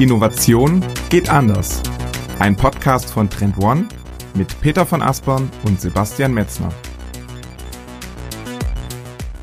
[0.00, 1.82] Innovation geht anders.
[2.38, 3.86] Ein Podcast von Trend One
[4.32, 6.72] mit Peter von Aspern und Sebastian Metzner.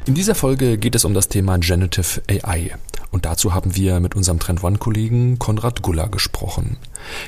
[0.07, 2.71] In dieser Folge geht es um das Thema Generative AI.
[3.11, 6.77] Und dazu haben wir mit unserem Trend One-Kollegen Konrad Guller gesprochen.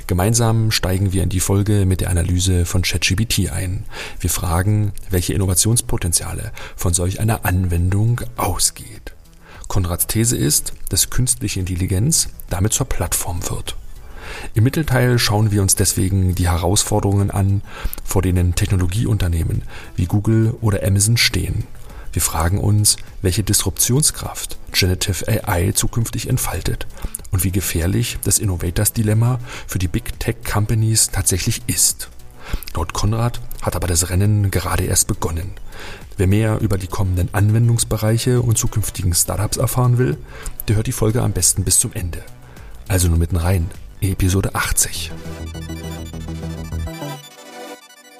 [0.07, 3.85] Gemeinsam steigen wir in die Folge mit der Analyse von ChatGPT ein.
[4.19, 9.13] Wir fragen, welche Innovationspotenziale von solch einer Anwendung ausgeht.
[9.69, 13.75] Konrads These ist, dass künstliche Intelligenz damit zur Plattform wird.
[14.55, 17.61] Im Mittelteil schauen wir uns deswegen die Herausforderungen an,
[18.03, 19.61] vor denen Technologieunternehmen
[19.95, 21.65] wie Google oder Amazon stehen.
[22.11, 26.87] Wir fragen uns, welche Disruptionskraft Generative AI zukünftig entfaltet
[27.29, 32.09] und wie gefährlich das Innovators Dilemma für die Big Tech Companies tatsächlich ist.
[32.75, 35.51] Laut Konrad hat aber das Rennen gerade erst begonnen.
[36.17, 40.17] Wer mehr über die kommenden Anwendungsbereiche und zukünftigen Startups erfahren will,
[40.67, 42.23] der hört die Folge am besten bis zum Ende.
[42.87, 43.69] Also nur mitten rein,
[44.01, 45.11] Episode 80.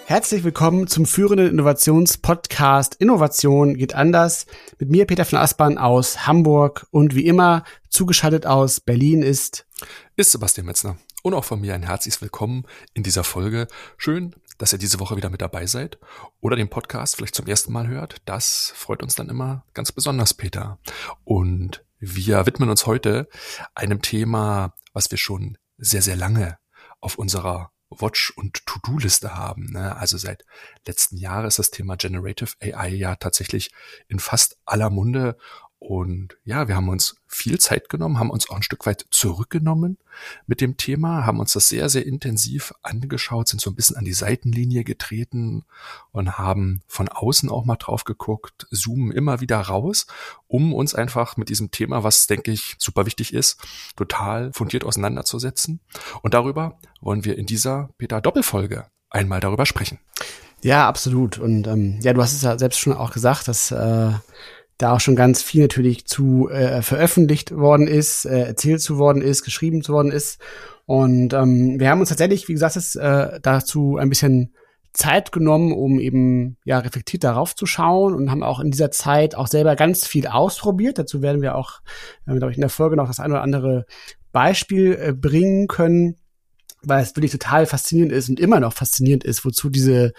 [0.10, 4.48] Herzlich willkommen zum führenden Innovationspodcast Innovation geht anders.
[4.80, 9.68] Mit mir Peter von Aspern aus Hamburg und wie immer zugeschaltet aus Berlin ist
[10.16, 10.98] ist Sebastian Metzner.
[11.22, 13.68] Und auch von mir ein herzliches Willkommen in dieser Folge.
[13.98, 16.00] Schön, dass ihr diese Woche wieder mit dabei seid
[16.40, 18.22] oder den Podcast vielleicht zum ersten Mal hört.
[18.24, 20.80] Das freut uns dann immer ganz besonders, Peter.
[21.26, 23.28] Und wir widmen uns heute
[23.76, 26.58] einem Thema, was wir schon sehr, sehr lange
[27.02, 29.72] auf unserer Watch- und To-Do-Liste haben.
[29.72, 29.98] Ne?
[29.98, 30.46] Also seit
[30.88, 33.72] letzten Jahr ist das Thema Generative AI ja tatsächlich
[34.08, 35.38] in fast aller Munde.
[35.80, 39.98] Und ja, wir haben uns viel Zeit genommen, haben uns auch ein Stück weit zurückgenommen
[40.46, 44.04] mit dem Thema, haben uns das sehr, sehr intensiv angeschaut, sind so ein bisschen an
[44.04, 45.64] die Seitenlinie getreten
[46.12, 50.06] und haben von außen auch mal drauf geguckt, zoomen immer wieder raus,
[50.48, 53.58] um uns einfach mit diesem Thema, was denke ich super wichtig ist,
[53.96, 55.80] total fundiert auseinanderzusetzen.
[56.22, 60.00] Und darüber wollen wir in dieser Peter Doppelfolge einmal darüber sprechen.
[60.62, 61.38] Ja, absolut.
[61.38, 64.12] Und ähm, ja, du hast es ja selbst schon auch gesagt, dass äh,
[64.80, 69.22] da auch schon ganz viel natürlich zu äh, veröffentlicht worden ist, äh, erzählt zu worden
[69.22, 70.40] ist, geschrieben zu worden ist.
[70.86, 74.56] Und ähm, wir haben uns tatsächlich, wie gesagt, ist, äh, dazu ein bisschen
[74.94, 79.36] Zeit genommen, um eben ja reflektiert darauf zu schauen und haben auch in dieser Zeit
[79.36, 80.98] auch selber ganz viel ausprobiert.
[80.98, 81.82] Dazu werden wir auch,
[82.26, 83.86] äh, glaube ich, in der Folge noch das ein oder andere
[84.32, 86.16] Beispiel äh, bringen können,
[86.82, 90.14] weil es wirklich total faszinierend ist und immer noch faszinierend ist, wozu diese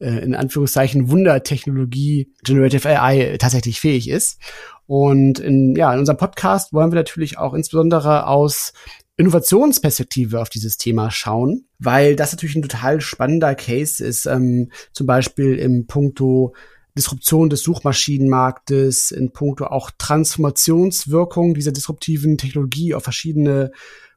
[0.00, 4.40] äh, in Anführungszeichen Wundertechnologie Generative AI tatsächlich fähig ist.
[4.86, 8.72] Und in, ja, in unserem Podcast wollen wir natürlich auch insbesondere aus
[9.18, 15.06] Innovationsperspektive auf dieses Thema schauen, weil das natürlich ein total spannender Case ist, ähm, zum
[15.06, 16.54] Beispiel im Punkto
[16.96, 23.72] Disruption des Suchmaschinenmarktes, in puncto auch Transformationswirkung dieser disruptiven Technologie auf verschiedene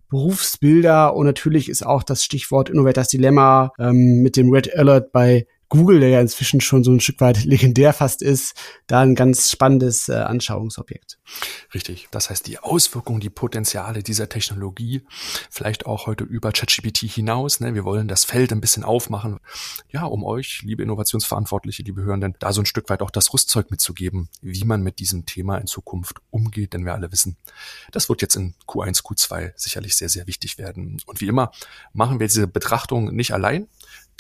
[0.09, 5.47] Berufsbilder und natürlich ist auch das Stichwort Innovators Dilemma ähm, mit dem Red Alert bei
[5.72, 8.56] Google, der ja inzwischen schon so ein Stück weit legendär fast ist,
[8.88, 11.18] da ein ganz spannendes äh, Anschauungsobjekt.
[11.74, 12.09] Richtig.
[12.12, 15.04] Das heißt, die Auswirkungen, die Potenziale dieser Technologie,
[15.50, 17.62] vielleicht auch heute über ChatGPT hinaus.
[17.62, 17.74] Ne?
[17.74, 19.40] Wir wollen das Feld ein bisschen aufmachen,
[19.90, 23.72] ja, um euch, liebe Innovationsverantwortliche, liebe Hörenden, da so ein Stück weit auch das Rüstzeug
[23.72, 26.74] mitzugeben, wie man mit diesem Thema in Zukunft umgeht.
[26.74, 27.38] Denn wir alle wissen,
[27.94, 31.02] das wird jetzt in Q1, Q2 sicherlich sehr, sehr wichtig werden.
[31.06, 31.53] Und wie immer
[31.94, 33.70] machen wir diese Betrachtung nicht allein,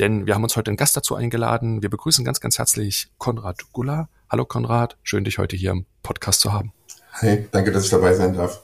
[0.01, 1.81] denn wir haben uns heute einen Gast dazu eingeladen.
[1.81, 4.09] Wir begrüßen ganz, ganz herzlich Konrad Guller.
[4.29, 6.73] Hallo Konrad, schön dich heute hier im Podcast zu haben.
[7.13, 8.63] Hey, danke, dass ich dabei sein darf.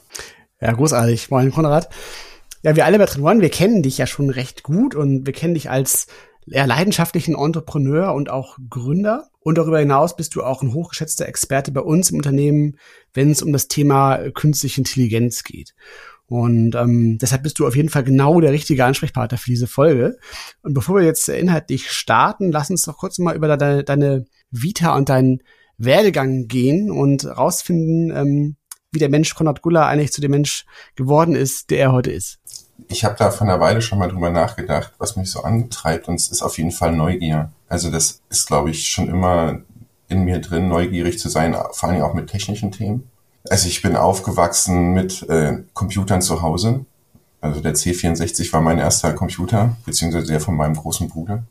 [0.60, 1.30] Ja, großartig.
[1.30, 1.88] Moin Konrad.
[2.62, 5.54] Ja, wir alle bei One, wir kennen dich ja schon recht gut und wir kennen
[5.54, 6.08] dich als
[6.46, 9.28] ja, leidenschaftlichen Entrepreneur und auch Gründer.
[9.38, 12.78] Und darüber hinaus bist du auch ein hochgeschätzter Experte bei uns im Unternehmen,
[13.14, 15.74] wenn es um das Thema künstliche Intelligenz geht.
[16.28, 20.18] Und ähm, deshalb bist du auf jeden Fall genau der richtige Ansprechpartner für diese Folge.
[20.62, 24.94] Und bevor wir jetzt inhaltlich starten, lass uns doch kurz mal über deine, deine Vita
[24.94, 25.42] und deinen
[25.78, 28.56] Werdegang gehen und rausfinden, ähm,
[28.92, 30.66] wie der Mensch Konrad Guller eigentlich zu dem Mensch
[30.96, 32.38] geworden ist, der er heute ist.
[32.88, 36.14] Ich habe da von einer Weile schon mal drüber nachgedacht, was mich so antreibt und
[36.14, 37.50] es ist auf jeden Fall Neugier.
[37.68, 39.60] Also das ist, glaube ich, schon immer
[40.08, 43.10] in mir drin, neugierig zu sein, vor allem auch mit technischen Themen.
[43.50, 46.84] Also ich bin aufgewachsen mit äh, Computern zu Hause.
[47.40, 51.44] Also der C64 war mein erster Computer, beziehungsweise der von meinem großen Bruder.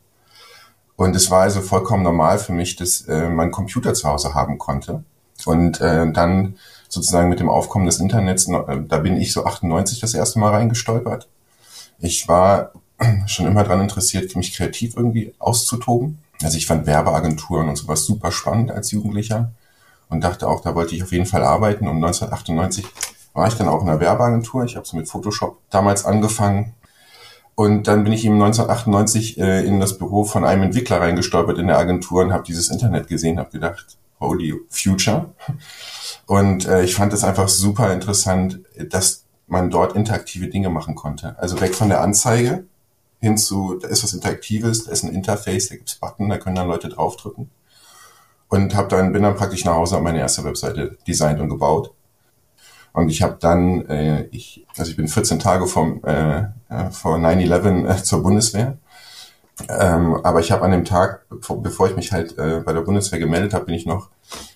[0.96, 4.58] Und es war also vollkommen normal für mich, dass äh, man Computer zu Hause haben
[4.58, 5.04] konnte.
[5.46, 6.56] Und äh, dann
[6.90, 10.52] sozusagen mit dem Aufkommen des Internets, äh, da bin ich so 98 das erste Mal
[10.52, 11.28] reingestolpert.
[12.00, 12.72] Ich war
[13.28, 16.20] schon immer daran interessiert, mich kreativ irgendwie auszutoben.
[16.42, 19.52] Also ich fand Werbeagenturen und sowas super spannend als Jugendlicher
[20.10, 21.88] und dachte auch, da wollte ich auf jeden Fall arbeiten.
[21.88, 22.86] Und 1998
[23.34, 24.64] war ich dann auch in der Werbeagentur.
[24.64, 26.74] Ich habe so mit Photoshop damals angefangen.
[27.56, 31.68] Und dann bin ich ihm 1998 äh, in das Büro von einem Entwickler reingestolpert in
[31.68, 35.34] der Agentur und habe dieses Internet gesehen, habe gedacht, holy future.
[36.26, 41.36] Und äh, ich fand es einfach super interessant, dass man dort interaktive Dinge machen konnte.
[41.40, 42.66] Also weg von der Anzeige
[43.20, 46.56] hin zu, da ist was Interaktives, da ist ein Interface, da gibt's Button, da können
[46.56, 47.50] dann Leute draufdrücken.
[48.50, 51.92] Und hab dann, bin dann praktisch nach Hause und meine erste Webseite designt und gebaut.
[52.94, 56.40] Und ich habe dann, äh, ich, also ich bin 14 Tage vom, äh,
[56.70, 58.78] äh vor 9-11 äh, zur Bundeswehr.
[59.70, 63.20] Ähm, aber ich habe an dem Tag, bevor ich mich halt äh, bei der Bundeswehr
[63.20, 64.10] gemeldet habe, bin ich noch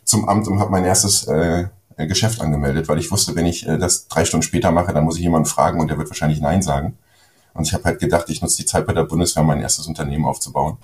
[0.03, 1.67] zum Amt und habe mein erstes äh,
[1.97, 5.17] Geschäft angemeldet, weil ich wusste, wenn ich äh, das drei Stunden später mache, dann muss
[5.17, 6.97] ich jemanden fragen und der wird wahrscheinlich Nein sagen.
[7.53, 10.25] Und ich habe halt gedacht, ich nutze die Zeit bei der Bundeswehr, mein erstes Unternehmen
[10.25, 10.77] aufzubauen.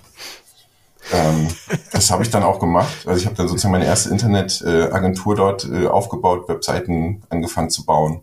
[1.12, 1.48] Ähm,
[1.92, 3.06] das habe ich dann auch gemacht.
[3.06, 8.22] Also ich habe dann sozusagen meine erste Internetagentur dort äh, aufgebaut, Webseiten angefangen zu bauen.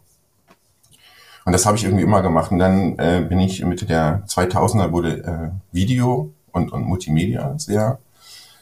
[1.45, 2.51] Und das habe ich irgendwie immer gemacht.
[2.51, 7.99] Und dann äh, bin ich Mitte der 2000er wurde äh, Video und, und Multimedia sehr.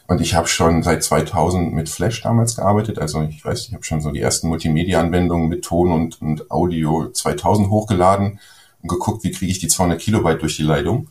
[0.06, 2.98] Und ich habe schon seit 2000 mit Flash damals gearbeitet.
[2.98, 7.08] Also ich weiß, ich habe schon so die ersten Multimedia-Anwendungen mit Ton und, und Audio
[7.08, 8.38] 2000 hochgeladen
[8.82, 11.08] und geguckt, wie kriege ich die 200 Kilobyte durch die Leitung.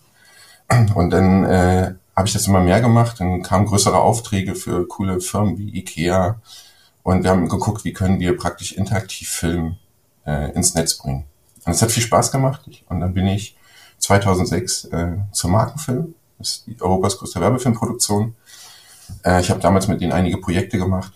[0.93, 3.19] Und dann äh, habe ich das immer mehr gemacht.
[3.19, 6.39] Dann kamen größere Aufträge für coole Firmen wie Ikea.
[7.01, 9.77] Und wir haben geguckt, wie können wir praktisch interaktiv Film
[10.25, 11.25] äh, ins Netz bringen.
[11.65, 12.61] Und es hat viel Spaß gemacht.
[12.87, 13.57] Und dann bin ich
[13.99, 16.15] 2006 äh, zur Markenfilm.
[16.37, 18.35] Das ist die Europas größte Werbefilmproduktion.
[19.23, 21.13] Äh, ich habe damals mit denen einige Projekte gemacht.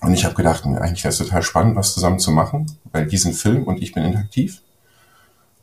[0.00, 3.18] Und ich habe gedacht, eigentlich wäre es total spannend, was zusammen zu machen, weil die
[3.18, 4.62] sind Film und ich bin interaktiv.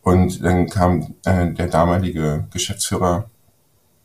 [0.03, 3.29] Und dann kam äh, der damalige Geschäftsführer,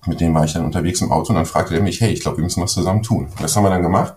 [0.07, 2.21] mit dem war ich dann unterwegs im Auto und dann fragte er mich, hey, ich
[2.21, 3.27] glaube, wir müssen was zusammen tun.
[3.27, 4.15] Und das haben wir dann gemacht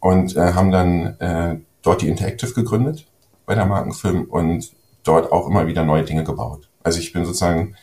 [0.00, 3.06] und äh, haben dann äh, dort die Interactive gegründet
[3.46, 4.72] bei der Markenfilm und
[5.04, 6.68] dort auch immer wieder neue Dinge gebaut.
[6.82, 7.74] Also ich bin sozusagen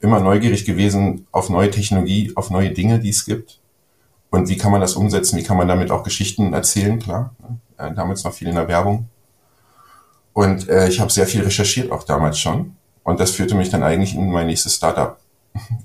[0.00, 3.60] immer neugierig gewesen auf neue Technologie, auf neue Dinge, die es gibt.
[4.30, 5.38] Und wie kann man das umsetzen?
[5.38, 6.98] Wie kann man damit auch Geschichten erzählen?
[6.98, 7.58] Klar, ne?
[7.78, 9.08] äh, damals noch viel in der Werbung.
[10.32, 12.76] Und äh, ich habe sehr viel recherchiert, auch damals schon.
[13.02, 15.18] Und das führte mich dann eigentlich in mein nächstes Startup.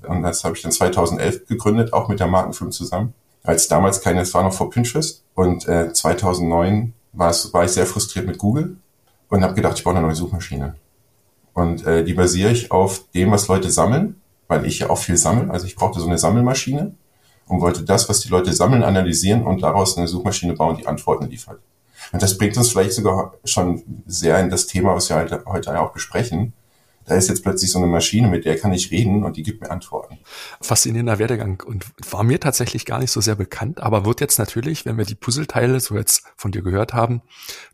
[0.08, 3.14] Und das habe ich dann 2011 gegründet, auch mit der Markenfilm zusammen.
[3.44, 5.24] Als damals keine, es war noch vor Pinterest.
[5.36, 8.78] Und äh, 2009 war, es, war ich sehr frustriert mit Google
[9.30, 10.76] und habe gedacht, ich brauche eine neue Suchmaschine.
[11.54, 15.18] Und äh, die basiere ich auf dem, was Leute sammeln, weil ich ja auch viel
[15.18, 15.52] sammle.
[15.52, 16.94] Also ich brauchte so eine Sammelmaschine
[17.48, 21.26] und wollte das, was die Leute sammeln, analysieren und daraus eine Suchmaschine bauen, die Antworten
[21.26, 21.60] liefert.
[22.12, 25.80] Und das bringt uns vielleicht sogar schon sehr in das Thema, was wir heute, heute
[25.80, 26.54] auch besprechen.
[27.06, 29.62] Da ist jetzt plötzlich so eine Maschine, mit der kann ich reden und die gibt
[29.62, 30.20] mir Antworten.
[30.62, 34.86] Faszinierender Werdegang und war mir tatsächlich gar nicht so sehr bekannt, aber wird jetzt natürlich,
[34.86, 37.22] wenn wir die Puzzleteile so jetzt von dir gehört haben,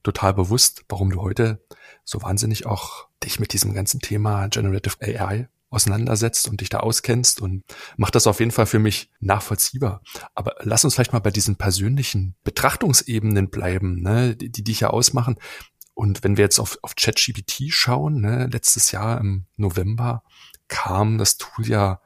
[0.04, 1.62] total bewusst, warum du heute
[2.04, 7.42] so wahnsinnig auch dich mit diesem ganzen Thema Generative AI auseinandersetzt und dich da auskennst
[7.42, 7.64] und
[7.98, 10.02] macht das auf jeden Fall für mich nachvollziehbar.
[10.34, 14.90] Aber lass uns vielleicht mal bei diesen persönlichen Betrachtungsebenen bleiben, ne, die, die dich ja
[14.90, 15.36] ausmachen.
[15.98, 20.22] Und wenn wir jetzt auf, auf ChatGPT schauen, ne, letztes Jahr im November
[20.68, 22.02] kam das Tool ja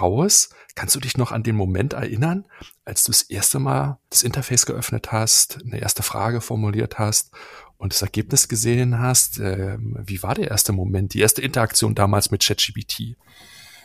[0.00, 0.48] raus.
[0.76, 2.46] Kannst du dich noch an den Moment erinnern,
[2.86, 7.32] als du das erste Mal das Interface geöffnet hast, eine erste Frage formuliert hast
[7.76, 12.30] und das Ergebnis gesehen hast, äh, wie war der erste Moment, die erste Interaktion damals
[12.30, 13.16] mit ChatGPT?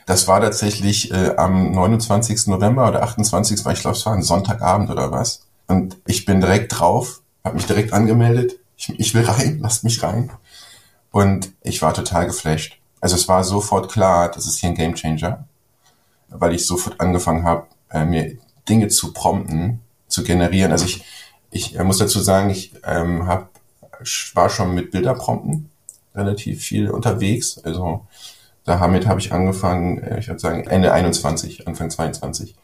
[0.05, 2.47] Das war tatsächlich äh, am 29.
[2.47, 3.65] November oder 28.
[3.65, 5.45] Weil ich glaube, es war ein Sonntagabend oder was.
[5.67, 8.57] Und ich bin direkt drauf, habe mich direkt angemeldet.
[8.77, 10.31] Ich, ich will rein, lasst mich rein.
[11.11, 12.77] Und ich war total geflasht.
[13.01, 15.45] Also es war sofort klar, das ist hier ein Gamechanger,
[16.29, 20.71] weil ich sofort angefangen habe, äh, mir Dinge zu prompten, zu generieren.
[20.71, 21.03] Also ich,
[21.51, 23.49] ich äh, muss dazu sagen, ich ähm, habe
[24.33, 25.69] war schon mit Bilderprompten
[26.13, 27.59] relativ viel unterwegs.
[27.63, 28.05] Also
[28.65, 32.55] damit habe ich angefangen, äh, ich würde sagen Ende 21, Anfang 22.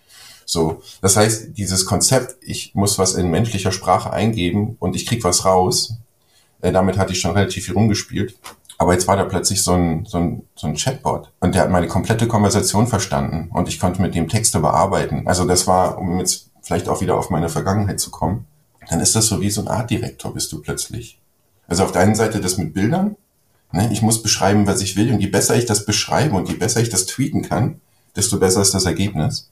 [0.46, 5.24] So, das heißt, dieses Konzept, ich muss was in menschlicher Sprache eingeben und ich krieg
[5.24, 5.96] was raus,
[6.64, 8.36] äh, damit hatte ich schon relativ viel rumgespielt.
[8.80, 11.70] Aber jetzt war da plötzlich so ein, so, ein, so ein Chatbot und der hat
[11.70, 15.28] meine komplette Konversation verstanden und ich konnte mit dem Texte bearbeiten.
[15.28, 18.46] Also das war, um jetzt vielleicht auch wieder auf meine Vergangenheit zu kommen,
[18.90, 21.20] dann ist das so wie so ein Artdirektor bist du plötzlich.
[21.68, 23.16] Also auf der einen Seite das mit Bildern.
[23.72, 23.90] Ne?
[23.92, 25.14] Ich muss beschreiben, was ich will.
[25.14, 27.80] Und je besser ich das beschreibe und je besser ich das tweeten kann,
[28.16, 29.50] desto besser ist das Ergebnis.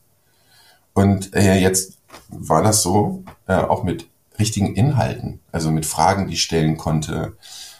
[0.92, 1.94] Und äh, jetzt
[2.28, 4.06] war das so, äh, auch mit
[4.42, 7.36] richtigen Inhalten, also mit Fragen, die ich stellen konnte.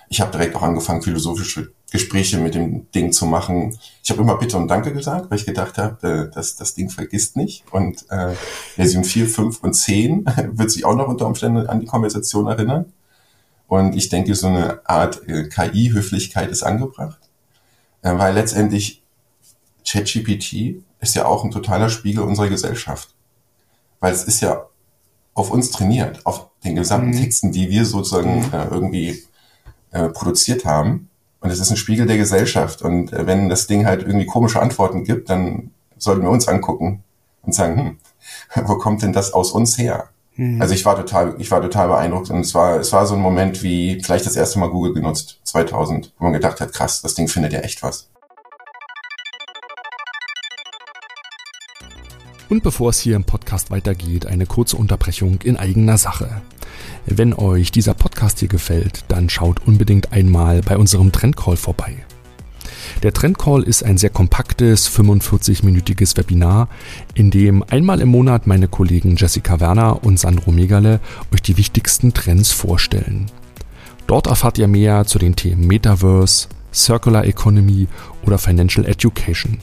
[0.09, 3.77] Ich habe direkt auch angefangen, philosophische Gespräche mit dem Ding zu machen.
[4.03, 6.89] Ich habe immer Bitte und Danke gesagt, weil ich gedacht habe, äh, dass das Ding
[6.89, 7.65] vergisst nicht.
[7.71, 8.35] Und äh,
[8.77, 12.87] Version 4, 5 und 10 wird sich auch noch unter Umständen an die Konversation erinnern.
[13.67, 17.21] Und ich denke, so eine Art äh, KI-Höflichkeit ist angebracht,
[18.03, 19.03] äh, weil letztendlich
[19.87, 23.15] ChatGPT ist ja auch ein totaler Spiegel unserer Gesellschaft.
[24.01, 24.67] Weil es ist ja
[25.35, 27.21] auf uns trainiert, auf den gesamten mhm.
[27.21, 28.53] Texten, die wir sozusagen mhm.
[28.53, 29.23] äh, irgendwie
[29.91, 31.09] äh, produziert haben.
[31.41, 32.83] Und es ist ein Spiegel der Gesellschaft.
[32.83, 37.03] Und äh, wenn das Ding halt irgendwie komische Antworten gibt, dann sollten wir uns angucken
[37.43, 37.99] und sagen,
[38.55, 40.09] hm, wo kommt denn das aus uns her?
[40.37, 40.61] Mhm.
[40.61, 43.21] Also ich war total, ich war total beeindruckt und es war, es war so ein
[43.21, 47.15] Moment wie vielleicht das erste Mal Google genutzt, 2000, wo man gedacht hat, krass, das
[47.15, 48.09] Ding findet ja echt was.
[52.53, 56.43] Und bevor es hier im Podcast weitergeht, eine kurze Unterbrechung in eigener Sache.
[57.07, 62.05] Wenn euch dieser Podcast hier gefällt, dann schaut unbedingt einmal bei unserem Trendcall vorbei.
[63.03, 66.69] Der Trendcall ist ein sehr kompaktes 45-minütiges Webinar,
[67.15, 71.01] in dem einmal im Monat meine Kollegen Jessica Werner und Sandro Megale
[71.33, 73.31] euch die wichtigsten Trends vorstellen.
[74.07, 77.89] Dort erfahrt ihr mehr zu den Themen Metaverse, Circular Economy
[78.27, 79.57] oder Financial Education.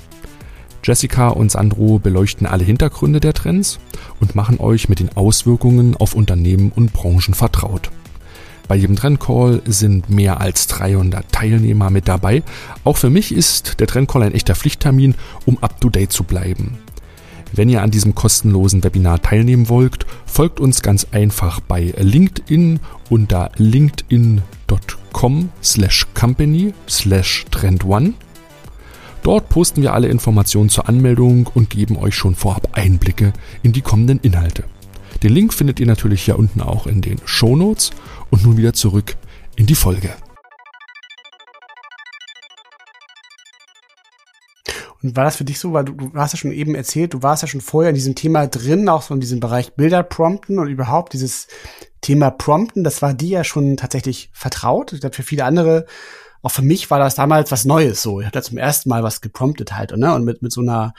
[0.83, 3.79] Jessica und Sandro beleuchten alle Hintergründe der Trends
[4.19, 7.91] und machen euch mit den Auswirkungen auf Unternehmen und Branchen vertraut.
[8.67, 12.43] Bei jedem Trendcall sind mehr als 300 Teilnehmer mit dabei.
[12.83, 16.77] Auch für mich ist der Trendcall ein echter Pflichttermin, um up-to-date zu bleiben.
[17.51, 23.51] Wenn ihr an diesem kostenlosen Webinar teilnehmen wollt, folgt uns ganz einfach bei LinkedIn unter
[23.57, 28.13] linkedin.com slash company slash trendone
[29.23, 33.33] Dort posten wir alle Informationen zur Anmeldung und geben euch schon vorab Einblicke
[33.63, 34.63] in die kommenden Inhalte.
[35.23, 37.91] Den Link findet ihr natürlich hier unten auch in den Show Notes
[38.29, 39.17] und nun wieder zurück
[39.57, 40.09] in die Folge.
[45.01, 47.23] Und war das für dich so, weil du, du hast ja schon eben erzählt, du
[47.23, 50.59] warst ja schon vorher in diesem Thema drin, auch so in diesem Bereich Bilder prompten
[50.59, 51.47] und überhaupt dieses
[52.01, 54.93] Thema Prompten, das war dir ja schon tatsächlich vertraut.
[54.93, 55.85] Ich glaube, für viele andere
[56.41, 58.21] auch für mich war das damals was Neues so.
[58.21, 60.13] Ich da zum ersten Mal was gepromptet halt, ne?
[60.13, 60.93] Und mit, mit so einer,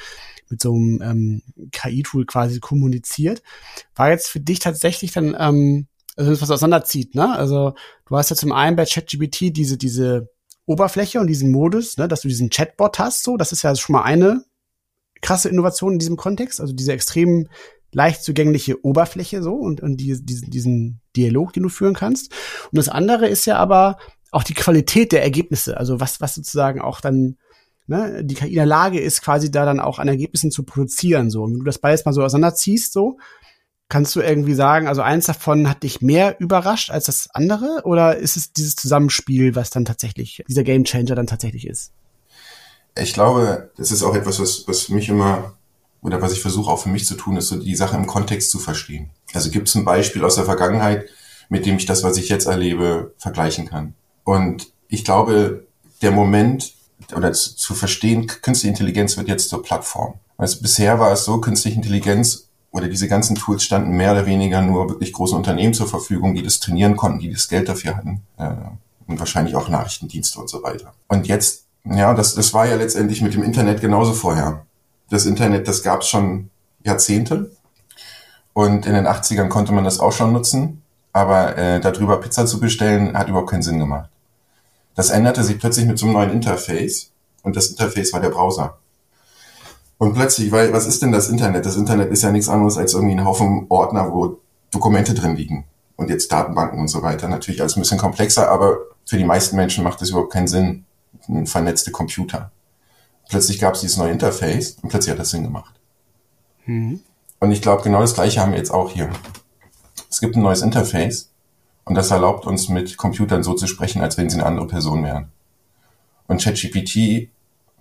[0.48, 1.42] mit so einem ähm,
[1.72, 3.42] KI-Tool quasi kommuniziert.
[3.94, 7.34] War jetzt für dich tatsächlich dann, ähm, also was auseinanderzieht, ne?
[7.36, 7.74] Also
[8.06, 10.28] du hast ja zum einen bei ChatGPT diese, diese
[10.66, 13.94] Oberfläche und diesen Modus, ne, dass du diesen Chatbot hast, so, das ist ja schon
[13.94, 14.44] mal eine
[15.20, 17.48] krasse Innovation in diesem Kontext, also diese extrem
[17.92, 22.32] leicht zugängliche Oberfläche so und, und die, diesen, diesen Dialog, den du führen kannst.
[22.70, 23.98] Und das andere ist ja aber,
[24.30, 27.36] auch die Qualität der Ergebnisse, also was, was sozusagen auch dann
[27.90, 31.30] ne, die KI in der Lage ist, quasi da dann auch an Ergebnissen zu produzieren.
[31.30, 31.42] So.
[31.42, 33.18] Und wenn du das beides mal so auseinanderziehst, so,
[33.88, 37.82] kannst du irgendwie sagen, also eins davon hat dich mehr überrascht als das andere?
[37.84, 41.92] Oder ist es dieses Zusammenspiel, was dann tatsächlich, dieser Gamechanger dann tatsächlich ist?
[42.96, 45.54] Ich glaube, das ist auch etwas, was, was mich immer,
[46.00, 48.50] oder was ich versuche auch für mich zu tun, ist so die Sache im Kontext
[48.50, 49.10] zu verstehen.
[49.34, 51.08] Also gibt es ein Beispiel aus der Vergangenheit,
[51.48, 53.94] mit dem ich das, was ich jetzt erlebe, vergleichen kann.
[54.30, 55.66] Und ich glaube,
[56.02, 56.74] der Moment
[57.16, 60.14] oder zu, zu verstehen, künstliche Intelligenz wird jetzt zur Plattform.
[60.36, 64.62] Also bisher war es so, künstliche Intelligenz oder diese ganzen Tools standen mehr oder weniger
[64.62, 68.22] nur wirklich großen Unternehmen zur Verfügung, die das trainieren konnten, die das Geld dafür hatten
[68.38, 68.52] äh,
[69.08, 70.94] und wahrscheinlich auch Nachrichtendienste und so weiter.
[71.08, 74.64] Und jetzt, ja, das, das war ja letztendlich mit dem Internet genauso vorher.
[75.08, 76.50] Das Internet, das gab es schon
[76.84, 77.50] Jahrzehnte
[78.52, 80.82] und in den 80ern konnte man das auch schon nutzen,
[81.12, 84.08] aber äh, darüber Pizza zu bestellen, hat überhaupt keinen Sinn gemacht.
[84.94, 87.10] Das änderte sich plötzlich mit so einem neuen Interface
[87.42, 88.78] und das Interface war der Browser.
[89.98, 91.66] Und plötzlich, weil was ist denn das Internet?
[91.66, 94.38] Das Internet ist ja nichts anderes als irgendwie ein Haufen Ordner, wo
[94.70, 95.64] Dokumente drin liegen
[95.96, 97.28] und jetzt Datenbanken und so weiter.
[97.28, 100.84] Natürlich alles ein bisschen komplexer, aber für die meisten Menschen macht es überhaupt keinen Sinn,
[101.28, 102.50] ein vernetzte Computer.
[103.28, 105.74] Plötzlich gab es dieses neue Interface und plötzlich hat das Sinn gemacht.
[106.66, 107.00] Mhm.
[107.38, 109.10] Und ich glaube, genau das Gleiche haben wir jetzt auch hier.
[110.10, 111.29] Es gibt ein neues Interface
[111.90, 115.02] und das erlaubt uns mit Computern so zu sprechen, als wenn sie eine andere Person
[115.02, 115.32] wären.
[116.28, 117.30] Und ChatGPT,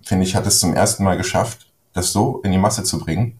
[0.01, 3.39] finde ich, hat es zum ersten Mal geschafft, das so in die Masse zu bringen,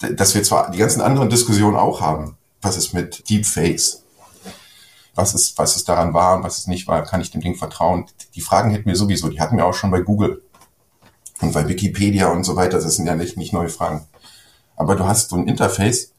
[0.00, 2.36] dass wir zwar die ganzen anderen Diskussionen auch haben.
[2.60, 4.02] Was ist mit Deepfakes?
[5.14, 7.04] Was ist, was ist daran wahr und was es nicht war?
[7.04, 8.06] Kann ich dem Ding vertrauen?
[8.34, 10.42] Die Fragen hätten wir sowieso, die hatten wir auch schon bei Google
[11.40, 12.80] und bei Wikipedia und so weiter.
[12.80, 14.08] Das sind ja nicht, nicht neue Fragen.
[14.74, 16.11] Aber du hast so ein Interface,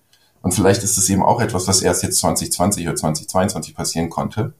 [0.43, 4.53] und vielleicht ist es eben auch etwas, was erst jetzt 2020 oder 2022 passieren konnte.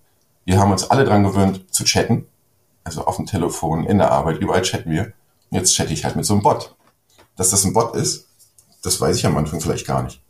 [0.46, 2.26] Wir haben uns alle dran gewöhnt zu chatten.
[2.86, 5.12] Also auf dem Telefon, in der Arbeit, überall chatten wir.
[5.52, 6.74] Jetzt chatte ich halt mit so einem Bot.
[7.36, 8.30] Dass das ein Bot ist,
[8.82, 10.24] das weiß ich am Anfang vielleicht gar nicht.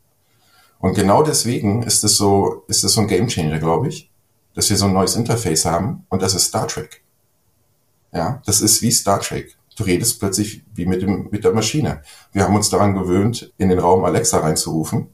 [0.80, 4.10] Und genau deswegen ist es so, ist es so ein Gamechanger, glaube ich,
[4.56, 7.04] dass wir so ein neues Interface haben und das ist Star Trek.
[8.12, 9.56] Ja, das ist wie Star Trek.
[9.76, 12.02] Du redest plötzlich wie mit dem, mit der Maschine.
[12.32, 15.10] Wir haben uns daran gewöhnt, in den Raum Alexa reinzurufen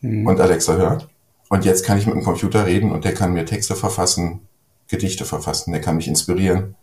[0.00, 0.26] mhm.
[0.26, 1.08] und Alexa hört.
[1.48, 4.46] Und jetzt kann ich mit dem Computer reden und der kann mir Texte verfassen,
[4.88, 6.76] Gedichte verfassen, der kann mich inspirieren,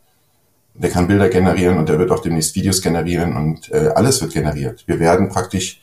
[0.74, 4.34] der kann Bilder generieren und der wird auch demnächst Videos generieren und äh, alles wird
[4.34, 4.84] generiert.
[4.88, 5.82] Wir werden praktisch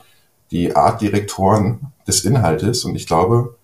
[0.51, 3.55] die Art Direktoren des Inhaltes und ich glaube,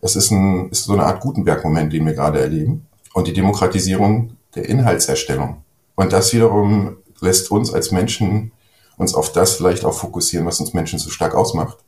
[0.00, 4.36] es ist, ein, ist so eine Art Gutenberg-Moment, den wir gerade erleben und die Demokratisierung
[4.54, 5.62] der Inhaltserstellung.
[5.94, 8.52] Und das wiederum lässt uns als Menschen
[8.96, 11.78] uns auf das vielleicht auch fokussieren, was uns Menschen so stark ausmacht,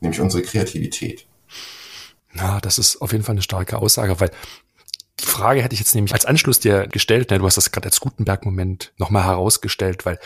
[0.00, 1.26] nämlich unsere Kreativität.
[2.34, 4.30] Ja, das ist auf jeden Fall eine starke Aussage, weil
[5.20, 8.00] die Frage hätte ich jetzt nämlich als Anschluss dir gestellt, du hast das gerade als
[8.00, 10.18] Gutenberg-Moment nochmal herausgestellt, weil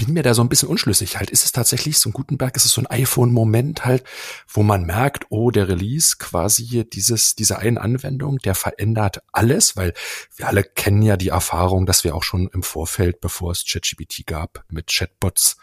[0.00, 1.18] bin mir da so ein bisschen unschlüssig.
[1.18, 4.02] Halt, ist es tatsächlich so ein Gutenberg, ist es so ein iPhone-Moment halt,
[4.48, 9.92] wo man merkt, oh, der Release quasi dieses, diese eine Anwendung, der verändert alles, weil
[10.36, 14.26] wir alle kennen ja die Erfahrung, dass wir auch schon im Vorfeld, bevor es ChatGPT
[14.26, 15.58] gab, mit Chatbots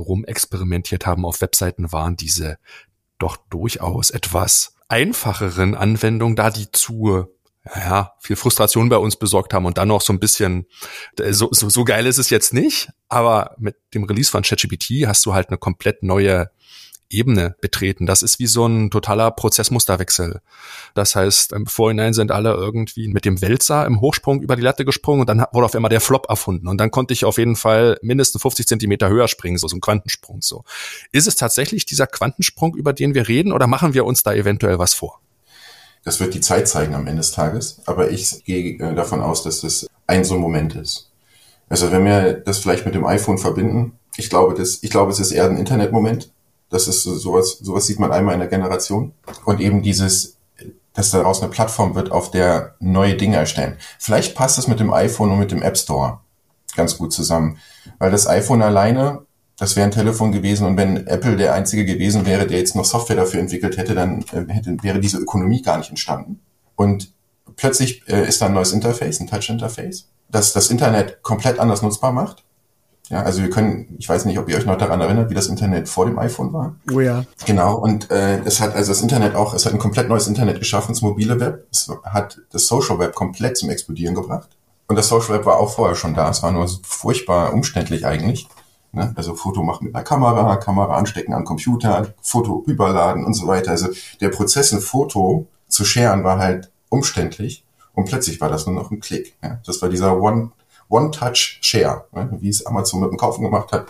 [0.00, 2.58] rumexperimentiert haben auf Webseiten, waren diese
[3.18, 7.26] doch durchaus etwas einfacheren Anwendungen da, die zu
[7.64, 10.66] ja, viel Frustration bei uns besorgt haben und dann noch so ein bisschen,
[11.18, 15.06] äh, so, so, so geil ist es jetzt nicht, aber mit dem Release von ChatGPT
[15.06, 16.50] hast du halt eine komplett neue
[17.10, 18.06] Ebene betreten.
[18.06, 20.40] Das ist wie so ein totaler Prozessmusterwechsel.
[20.94, 24.84] Das heißt, im Vorhinein sind alle irgendwie mit dem Wälzer im Hochsprung über die Latte
[24.84, 26.68] gesprungen und dann wurde auf einmal der Flop erfunden.
[26.68, 29.80] Und dann konnte ich auf jeden Fall mindestens 50 Zentimeter höher springen, so, so ein
[29.80, 30.64] Quantensprung so.
[31.12, 34.78] Ist es tatsächlich dieser Quantensprung, über den wir reden, oder machen wir uns da eventuell
[34.78, 35.20] was vor?
[36.04, 37.80] Das wird die Zeit zeigen am Ende des Tages.
[37.86, 41.10] Aber ich gehe äh, davon aus, dass das ein so ein Moment ist.
[41.68, 45.20] Also wenn wir das vielleicht mit dem iPhone verbinden, ich glaube, das, ich glaube, es
[45.20, 46.32] ist eher ein Internetmoment.
[46.70, 49.12] Das ist so, sowas, sowas sieht man einmal in der Generation.
[49.44, 50.36] Und eben dieses,
[50.94, 53.76] dass daraus eine Plattform wird, auf der neue Dinge erstellen.
[53.98, 56.20] Vielleicht passt es mit dem iPhone und mit dem App Store
[56.76, 57.58] ganz gut zusammen.
[57.98, 59.26] Weil das iPhone alleine
[59.60, 62.86] das wäre ein Telefon gewesen und wenn Apple der einzige gewesen wäre, der jetzt noch
[62.86, 66.40] Software dafür entwickelt hätte, dann äh, hätte, wäre diese Ökonomie gar nicht entstanden.
[66.76, 67.12] Und
[67.56, 72.10] plötzlich äh, ist da ein neues Interface, ein Touch-Interface, das das Internet komplett anders nutzbar
[72.10, 72.42] macht.
[73.10, 75.48] Ja, also wir können, ich weiß nicht, ob ihr euch noch daran erinnert, wie das
[75.48, 76.76] Internet vor dem iPhone war.
[76.92, 77.24] Oh ja.
[77.44, 80.60] Genau, und äh, es hat also das Internet auch, es hat ein komplett neues Internet
[80.60, 81.66] geschaffen, das mobile Web.
[81.72, 84.48] Es hat das Social Web komplett zum Explodieren gebracht.
[84.86, 86.30] Und das Social Web war auch vorher schon da.
[86.30, 88.48] Es war nur furchtbar umständlich eigentlich.
[88.92, 89.12] Ne?
[89.16, 93.72] Also Foto machen mit einer Kamera, Kamera anstecken am Computer, Foto rüberladen und so weiter.
[93.72, 93.88] Also
[94.20, 98.90] der Prozess, ein Foto zu scheren, war halt umständlich und plötzlich war das nur noch
[98.90, 99.34] ein Klick.
[99.42, 99.60] Ja?
[99.66, 100.52] Das war dieser One,
[100.90, 102.28] One-Touch-Share, ne?
[102.40, 103.86] wie es Amazon mit dem Kaufen gemacht hat.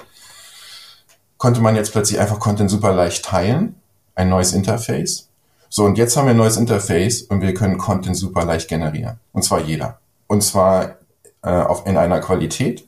[1.38, 3.74] Konnte man jetzt plötzlich einfach Content super leicht teilen,
[4.14, 5.28] ein neues Interface.
[5.68, 9.18] So, und jetzt haben wir ein neues Interface und wir können Content super leicht generieren.
[9.32, 9.98] Und zwar jeder.
[10.26, 10.96] Und zwar
[11.42, 12.86] äh, auf, in einer Qualität,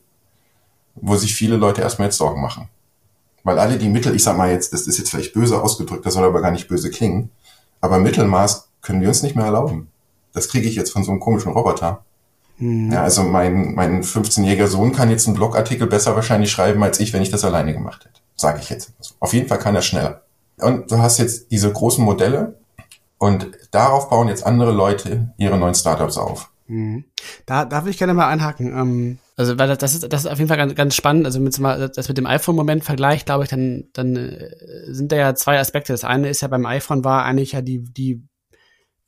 [0.95, 2.69] wo sich viele Leute erstmal jetzt Sorgen machen.
[3.45, 6.15] Weil alle die Mittel, ich sag mal jetzt, das ist jetzt vielleicht böse ausgedrückt, das
[6.15, 7.31] soll aber gar nicht böse klingen,
[7.81, 9.89] aber Mittelmaß können wir uns nicht mehr erlauben.
[10.33, 12.05] Das kriege ich jetzt von so einem komischen Roboter.
[12.63, 17.13] Ja, also mein, mein 15-jähriger Sohn kann jetzt einen Blogartikel besser wahrscheinlich schreiben als ich,
[17.13, 18.21] wenn ich das alleine gemacht hätte.
[18.37, 18.93] Sage ich jetzt.
[19.19, 20.23] Auf jeden Fall kann er schneller.
[20.59, 22.57] Und du hast jetzt diese großen Modelle
[23.19, 26.51] und darauf bauen jetzt andere Leute ihre neuen Startups auf.
[26.69, 27.05] Mhm.
[27.47, 28.69] Da, da würde ich gerne mal einhaken.
[28.69, 31.27] Ähm, also, weil das, das, ist, das ist auf jeden Fall ganz, ganz spannend.
[31.27, 34.51] Also, wenn man das mit dem iPhone-Moment vergleicht, glaube ich, dann, dann äh,
[34.89, 35.93] sind da ja zwei Aspekte.
[35.93, 38.23] Das eine ist ja beim iPhone war eigentlich ja die, die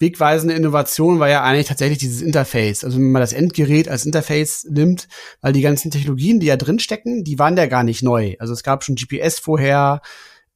[0.05, 2.85] wegweisende Innovation war ja eigentlich tatsächlich dieses Interface.
[2.85, 5.09] Also wenn man das Endgerät als Interface nimmt,
[5.41, 8.37] weil die ganzen Technologien, die ja drinstecken, die waren ja gar nicht neu.
[8.39, 10.03] Also es gab schon GPS vorher,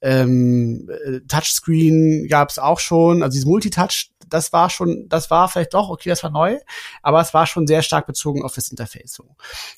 [0.03, 5.49] ähm, äh, Touchscreen gab es auch schon, also dieses Multitouch, das war schon, das war
[5.49, 6.59] vielleicht doch, okay, das war neu,
[7.03, 9.35] aber es war schon sehr stark bezogen auf das Interface so.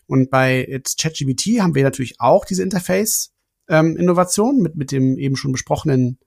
[0.07, 5.37] Und bei jetzt ChatGPT haben wir natürlich auch diese Interface-Innovation ähm, mit, mit dem eben
[5.37, 6.19] schon besprochenen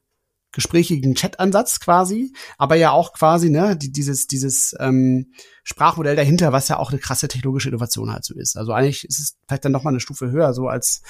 [0.54, 6.70] gesprächigen Chat-Ansatz quasi, aber ja auch quasi, ne, die, dieses, dieses ähm, Sprachmodell dahinter, was
[6.70, 8.56] ja auch eine krasse technologische Innovation halt so ist.
[8.56, 11.02] Also eigentlich ist es vielleicht dann noch mal eine Stufe höher, so als,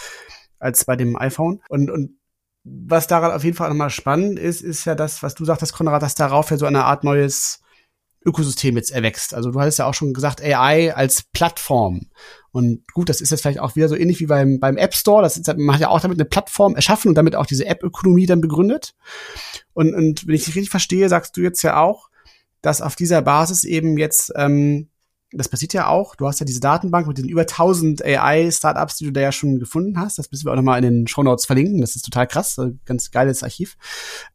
[0.60, 1.62] als bei dem iPhone.
[1.70, 2.18] Und, und
[2.64, 6.02] was daran auf jeden Fall nochmal spannend ist, ist ja das, was du sagtest, Konrad,
[6.02, 7.60] dass darauf ja so eine Art neues
[8.26, 9.34] Ökosystem jetzt erwächst.
[9.34, 12.08] Also du hattest ja auch schon gesagt, AI als Plattform.
[12.54, 15.22] Und gut, das ist jetzt vielleicht auch wieder so ähnlich wie beim, beim App Store.
[15.22, 18.28] Das ist, man hat ja auch damit eine Plattform erschaffen und damit auch diese App-Ökonomie
[18.28, 18.94] dann begründet.
[19.74, 22.10] Und, und wenn ich dich richtig verstehe, sagst du jetzt ja auch,
[22.62, 24.88] dass auf dieser Basis eben jetzt ähm,
[25.36, 26.16] das passiert ja auch.
[26.16, 29.60] Du hast ja diese Datenbank mit den über 1000 AI-Startups, die du da ja schon
[29.60, 30.20] gefunden hast.
[30.20, 31.82] Das müssen wir auch nochmal in den Show Notes verlinken.
[31.82, 33.76] Das ist total krass, ganz geiles Archiv.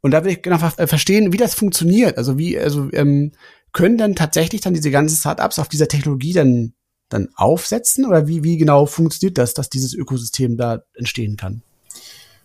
[0.00, 2.18] Und da will ich genau verstehen, wie das funktioniert.
[2.18, 3.32] Also wie, also ähm,
[3.72, 6.74] können dann tatsächlich dann diese ganzen Startups auf dieser Technologie dann
[7.08, 11.62] dann aufsetzen oder wie wie genau funktioniert das, dass dieses Ökosystem da entstehen kann?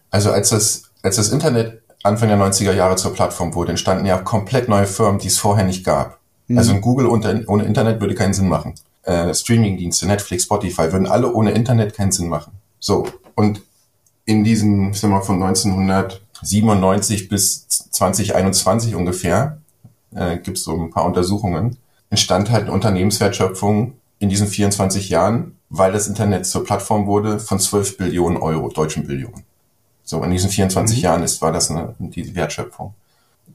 [0.09, 4.17] Also als das als das Internet Anfang der 90er Jahre zur Plattform wurde, entstanden ja
[4.17, 6.19] komplett neue Firmen, die es vorher nicht gab.
[6.47, 6.57] Mhm.
[6.57, 8.75] Also ein Google ohne Internet würde keinen Sinn machen.
[9.03, 12.53] Äh, Streamingdienste, Netflix, Spotify würden alle ohne Internet keinen Sinn machen.
[12.79, 13.61] So, und
[14.25, 19.57] in diesen, sagen wir mal, von 1997 bis 2021 ungefähr,
[20.13, 21.77] äh, gibt es so ein paar Untersuchungen,
[22.09, 27.59] entstand halt eine Unternehmenswertschöpfung in diesen 24 Jahren, weil das Internet zur Plattform wurde, von
[27.59, 29.43] 12 Billionen Euro, deutschen Billionen.
[30.05, 31.03] So, in diesen 24 mhm.
[31.03, 32.93] Jahren ist, war das eine, die Wertschöpfung.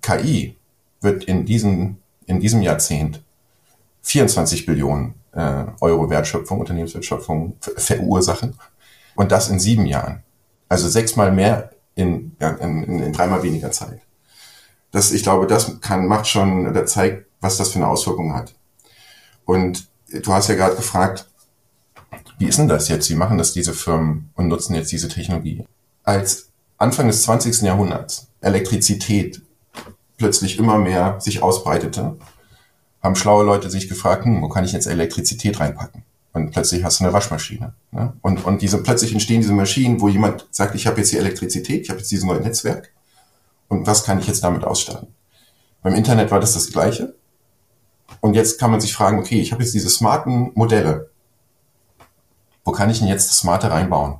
[0.02, 0.56] KI
[1.00, 3.22] wird in diesem, in diesem Jahrzehnt
[4.02, 8.54] 24 Billionen äh, Euro Wertschöpfung, Unternehmenswertschöpfung verursachen.
[9.14, 10.22] Und das in sieben Jahren.
[10.68, 14.02] Also sechsmal mehr in, in, in, in dreimal weniger Zeit.
[14.90, 18.54] Das, ich glaube, das kann, macht schon, da zeigt, was das für eine Auswirkung hat.
[19.46, 21.28] Und du hast ja gerade gefragt,
[22.38, 23.10] wie ist denn das jetzt?
[23.10, 25.64] Wie machen das diese Firmen und nutzen jetzt diese Technologie?
[26.04, 27.62] Als Anfang des 20.
[27.62, 29.42] Jahrhunderts Elektrizität
[30.16, 32.16] plötzlich immer mehr sich ausbreitete,
[33.02, 36.04] haben schlaue Leute sich gefragt, hm, wo kann ich jetzt Elektrizität reinpacken?
[36.32, 37.74] Und plötzlich hast du eine Waschmaschine.
[37.90, 38.12] Ne?
[38.22, 41.82] Und, und diese, plötzlich entstehen diese Maschinen, wo jemand sagt, ich habe jetzt hier Elektrizität,
[41.82, 42.92] ich habe jetzt dieses neue Netzwerk.
[43.68, 45.08] Und was kann ich jetzt damit ausstatten?
[45.82, 47.14] Beim Internet war das das Gleiche.
[48.20, 51.10] Und jetzt kann man sich fragen, okay, ich habe jetzt diese smarten Modelle.
[52.64, 54.18] Wo kann ich denn jetzt das Smarte reinbauen?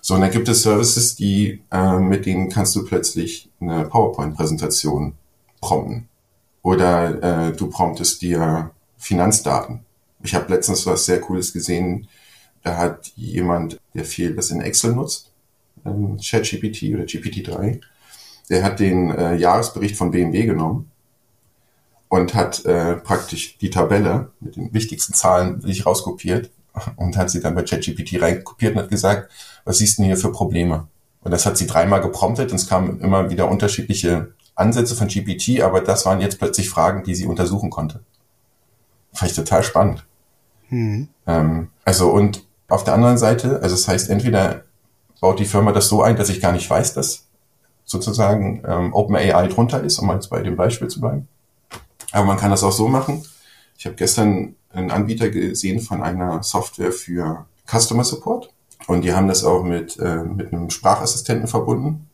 [0.00, 5.14] So, und dann gibt es Services, die, äh, mit denen kannst du plötzlich eine PowerPoint-Präsentation
[5.60, 6.08] prompten.
[6.62, 9.80] Oder äh, du promptest dir Finanzdaten.
[10.22, 12.08] Ich habe letztens was sehr Cooles gesehen.
[12.62, 15.32] Da hat jemand, der viel das in Excel nutzt,
[15.84, 17.80] ähm, ChatGPT oder GPT-3,
[18.50, 20.90] der hat den äh, Jahresbericht von BMW genommen
[22.14, 26.48] und hat äh, praktisch die Tabelle mit den wichtigsten Zahlen sich rauskopiert
[26.94, 29.32] und hat sie dann bei ChatGPT reinkopiert und hat gesagt,
[29.64, 30.86] was siehst du denn hier für Probleme?
[31.22, 35.62] Und das hat sie dreimal gepromptet und es kamen immer wieder unterschiedliche Ansätze von GPT,
[35.62, 37.98] aber das waren jetzt plötzlich Fragen, die sie untersuchen konnte.
[39.12, 40.06] Fand ich total spannend.
[40.68, 41.08] Mhm.
[41.26, 44.62] Ähm, also und auf der anderen Seite, also das heißt, entweder
[45.20, 47.26] baut die Firma das so ein, dass ich gar nicht weiß, dass
[47.84, 51.26] sozusagen ähm, OpenAI drunter ist, um jetzt bei dem Beispiel zu bleiben.
[52.14, 53.24] Aber man kann das auch so machen.
[53.76, 58.54] Ich habe gestern einen Anbieter gesehen von einer Software für Customer Support
[58.86, 62.08] und die haben das auch mit, äh, mit einem Sprachassistenten verbunden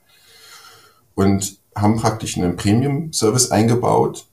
[1.14, 4.26] und haben praktisch einen Premium-Service eingebaut,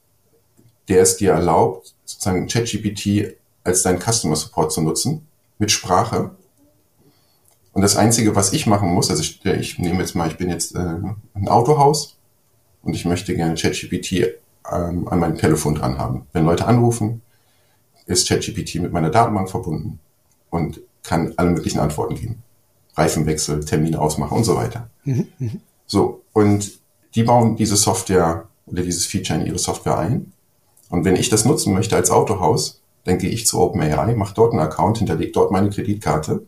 [0.88, 5.28] der es dir erlaubt, sozusagen ChatGPT als dein Customer Support zu nutzen,
[5.58, 6.32] mit Sprache.
[7.74, 10.50] Und das Einzige, was ich machen muss, also ich, ich nehme jetzt mal, ich bin
[10.50, 10.96] jetzt äh,
[11.34, 12.16] ein Autohaus
[12.84, 14.38] und ich möchte gerne ChatGPT
[14.72, 16.28] ähm, an meinem Telefon dran haben.
[16.34, 17.22] Wenn Leute anrufen,
[18.06, 20.00] ist ChatGPT mit meiner Datenbank verbunden
[20.50, 22.44] und kann alle möglichen Antworten geben.
[22.96, 24.90] Reifenwechsel, Termine ausmachen und so weiter.
[25.04, 25.52] Mhm, mh.
[25.86, 26.80] So, und
[27.16, 30.34] die bauen diese Software oder dieses Feature in ihre Software ein.
[30.90, 34.52] Und wenn ich das nutzen möchte als Autohaus, dann gehe ich zu OpenAI, mache dort
[34.52, 36.46] einen Account, hinterlege dort meine Kreditkarte,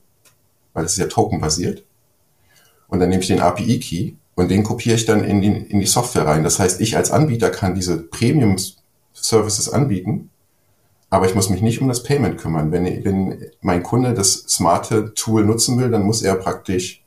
[0.73, 1.85] weil es ist ja tokenbasiert.
[2.87, 5.85] Und dann nehme ich den API-Key und den kopiere ich dann in die, in die
[5.85, 6.43] Software rein.
[6.43, 10.29] Das heißt, ich als Anbieter kann diese Premium-Services anbieten,
[11.09, 12.71] aber ich muss mich nicht um das Payment kümmern.
[12.71, 17.03] Wenn, wenn mein Kunde das smarte Tool nutzen will, dann muss er praktisch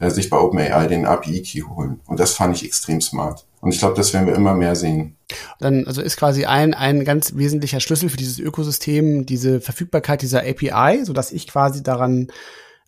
[0.00, 2.00] äh, sich bei OpenAI den API-Key holen.
[2.06, 3.46] Und das fand ich extrem smart.
[3.60, 5.16] Und ich glaube, das werden wir immer mehr sehen.
[5.60, 10.40] Dann also ist quasi ein, ein ganz wesentlicher Schlüssel für dieses Ökosystem diese Verfügbarkeit dieser
[10.40, 12.28] API, so dass ich quasi daran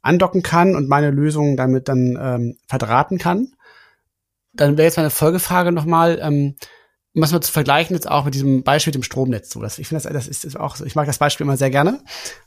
[0.02, 3.48] andocken kann und meine Lösung damit dann ähm, verdrahten kann.
[4.54, 6.56] Dann wäre jetzt meine Folgefrage nochmal, ähm,
[7.14, 9.50] um das mal zu vergleichen jetzt auch mit diesem Beispiel mit dem Stromnetz.
[9.50, 10.86] So, das, ich finde, das, das ist, auch so.
[10.86, 12.02] Ich mag das Beispiel immer sehr gerne,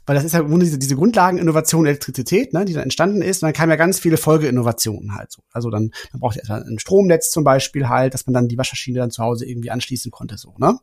[0.06, 3.42] weil das ist ja halt diese, diese Grundlageninnovation Elektrizität, ne, die dann entstanden ist.
[3.42, 5.42] Und dann kamen ja ganz viele Folgeinnovationen halt so.
[5.52, 8.98] Also dann, dann braucht ihr ein Stromnetz zum Beispiel halt, dass man dann die Waschmaschine
[8.98, 10.78] dann zu Hause irgendwie anschließen konnte, so, ne?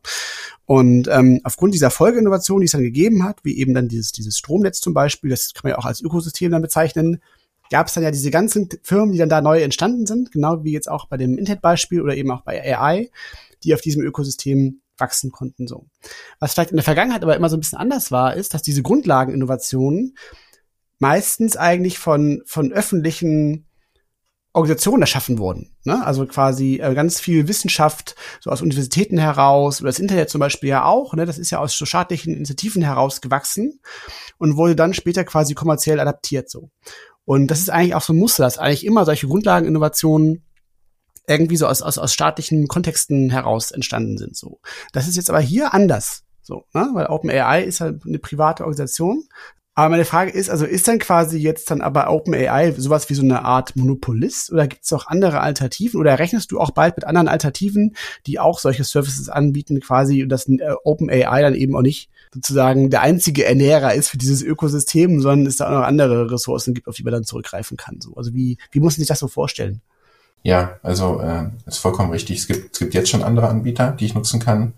[0.64, 4.38] Und ähm, aufgrund dieser Folgeinnovation, die es dann gegeben hat, wie eben dann dieses, dieses
[4.38, 7.20] Stromnetz zum Beispiel, das kann man ja auch als Ökosystem dann bezeichnen,
[7.74, 10.70] gab es dann ja diese ganzen Firmen, die dann da neu entstanden sind, genau wie
[10.70, 13.10] jetzt auch bei dem Internet-Beispiel oder eben auch bei AI,
[13.64, 15.66] die auf diesem Ökosystem wachsen konnten.
[15.66, 15.88] So.
[16.38, 18.84] Was vielleicht in der Vergangenheit aber immer so ein bisschen anders war, ist, dass diese
[18.84, 20.16] Grundlageninnovationen
[21.00, 23.66] meistens eigentlich von, von öffentlichen
[24.52, 25.74] Organisationen erschaffen wurden.
[25.82, 26.06] Ne?
[26.06, 30.68] Also quasi äh, ganz viel Wissenschaft so aus Universitäten heraus oder das Internet zum Beispiel
[30.68, 31.12] ja auch.
[31.14, 31.26] Ne?
[31.26, 33.80] Das ist ja aus so staatlichen Initiativen heraus gewachsen
[34.38, 36.70] und wurde dann später quasi kommerziell adaptiert so.
[37.24, 40.44] Und das ist eigentlich auch so ein Muster, dass eigentlich immer solche Grundlageninnovationen
[41.26, 44.36] irgendwie so aus, aus, aus staatlichen Kontexten heraus entstanden sind.
[44.36, 44.60] So,
[44.92, 46.22] das ist jetzt aber hier anders.
[46.42, 46.90] So, ne?
[46.92, 49.24] weil OpenAI ist halt eine private Organisation.
[49.76, 53.22] Aber meine Frage ist, also ist dann quasi jetzt dann aber OpenAI sowas wie so
[53.22, 57.04] eine Art Monopolist oder gibt es auch andere Alternativen oder rechnest du auch bald mit
[57.04, 61.82] anderen Alternativen, die auch solche Services anbieten quasi und dass äh, OpenAI dann eben auch
[61.82, 66.30] nicht sozusagen der einzige Ernährer ist für dieses Ökosystem, sondern es da auch noch andere
[66.30, 68.00] Ressourcen gibt, auf die man dann zurückgreifen kann.
[68.00, 69.80] So, also wie, wie muss man sich das so vorstellen?
[70.44, 72.38] Ja, also äh, ist vollkommen richtig.
[72.38, 74.74] Es gibt, es gibt jetzt schon andere Anbieter, die ich nutzen kann.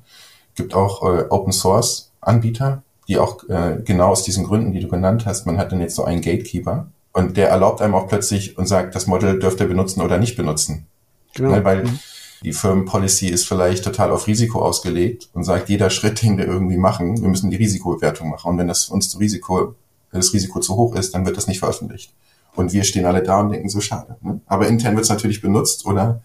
[0.54, 4.80] Es gibt auch äh, Open Source Anbieter, die auch äh, genau aus diesen Gründen, die
[4.80, 8.08] du genannt hast, man hat dann jetzt so einen Gatekeeper und der erlaubt einem auch
[8.08, 10.86] plötzlich und sagt, das Model dürft ihr benutzen oder nicht benutzen.
[11.34, 11.50] Genau.
[11.50, 11.98] Weil, weil mhm.
[12.42, 16.76] die Firmenpolicy ist vielleicht total auf Risiko ausgelegt und sagt, jeder Schritt, den wir irgendwie
[16.76, 18.50] machen, wir müssen die Risikobewertung machen.
[18.50, 19.74] Und wenn das uns zu Risiko,
[20.12, 22.12] das Risiko zu hoch ist, dann wird das nicht veröffentlicht.
[22.54, 24.16] Und wir stehen alle da und denken so schade.
[24.22, 24.40] Ne?
[24.46, 26.22] Aber intern wird es natürlich benutzt oder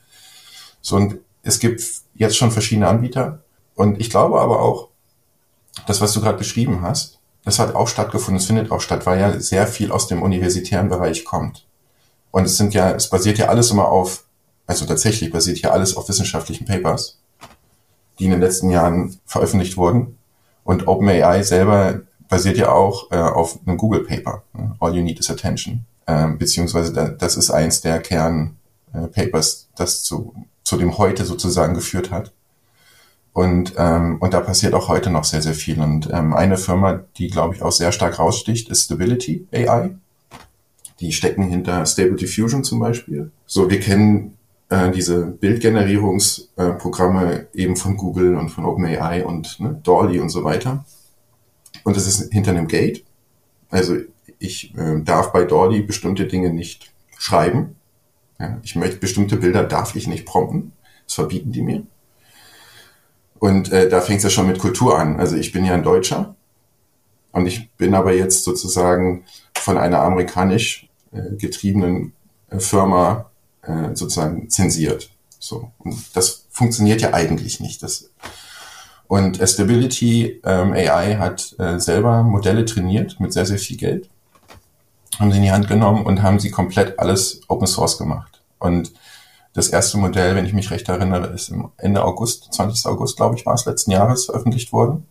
[0.81, 0.95] so.
[0.95, 1.83] Und es gibt
[2.15, 3.43] jetzt schon verschiedene Anbieter.
[3.75, 4.90] Und ich glaube aber auch,
[5.87, 9.19] das, was du gerade beschrieben hast, das hat auch stattgefunden, es findet auch statt, weil
[9.19, 11.65] ja sehr viel aus dem universitären Bereich kommt.
[12.29, 14.25] Und es sind ja, es basiert ja alles immer auf,
[14.67, 17.19] also tatsächlich basiert ja alles auf wissenschaftlichen Papers,
[18.19, 20.17] die in den letzten Jahren veröffentlicht wurden.
[20.63, 24.75] Und OpenAI selber basiert ja auch äh, auf einem Google Paper, ne?
[24.79, 30.03] All You Need is Attention, äh, beziehungsweise da, das ist eins der Kernpapers, äh, das
[30.03, 32.31] zu, zu dem heute sozusagen geführt hat.
[33.33, 35.79] Und, ähm, und da passiert auch heute noch sehr, sehr viel.
[35.79, 39.91] Und ähm, eine Firma, die, glaube ich, auch sehr stark raussticht, ist Stability AI.
[40.99, 43.31] Die stecken hinter Stable Diffusion zum Beispiel.
[43.45, 44.37] So, wir kennen
[44.69, 50.43] äh, diese Bildgenerierungsprogramme äh, eben von Google und von OpenAI und ne, Dolly und so
[50.43, 50.85] weiter.
[51.83, 53.03] Und das ist hinter einem Gate.
[53.69, 53.97] Also
[54.39, 57.75] ich äh, darf bei Dolly bestimmte Dinge nicht schreiben.
[58.39, 60.73] Ja, ich möchte bestimmte Bilder darf ich nicht prompten.
[61.05, 61.83] Das verbieten die mir.
[63.41, 65.19] Und äh, da fängt es ja schon mit Kultur an.
[65.19, 66.35] Also ich bin ja ein Deutscher
[67.31, 69.23] und ich bin aber jetzt sozusagen
[69.55, 72.13] von einer amerikanisch äh, getriebenen
[72.51, 73.31] äh, Firma
[73.63, 75.09] äh, sozusagen zensiert.
[75.39, 77.81] So und das funktioniert ja eigentlich nicht.
[77.81, 78.11] Das
[79.07, 84.07] und Stability ähm, AI hat äh, selber Modelle trainiert mit sehr sehr viel Geld,
[85.17, 88.93] haben sie in die Hand genommen und haben sie komplett alles Open Source gemacht und
[89.53, 92.85] das erste Modell, wenn ich mich recht erinnere, ist im Ende August, 20.
[92.85, 95.05] August, glaube ich, war es letzten Jahres veröffentlicht worden.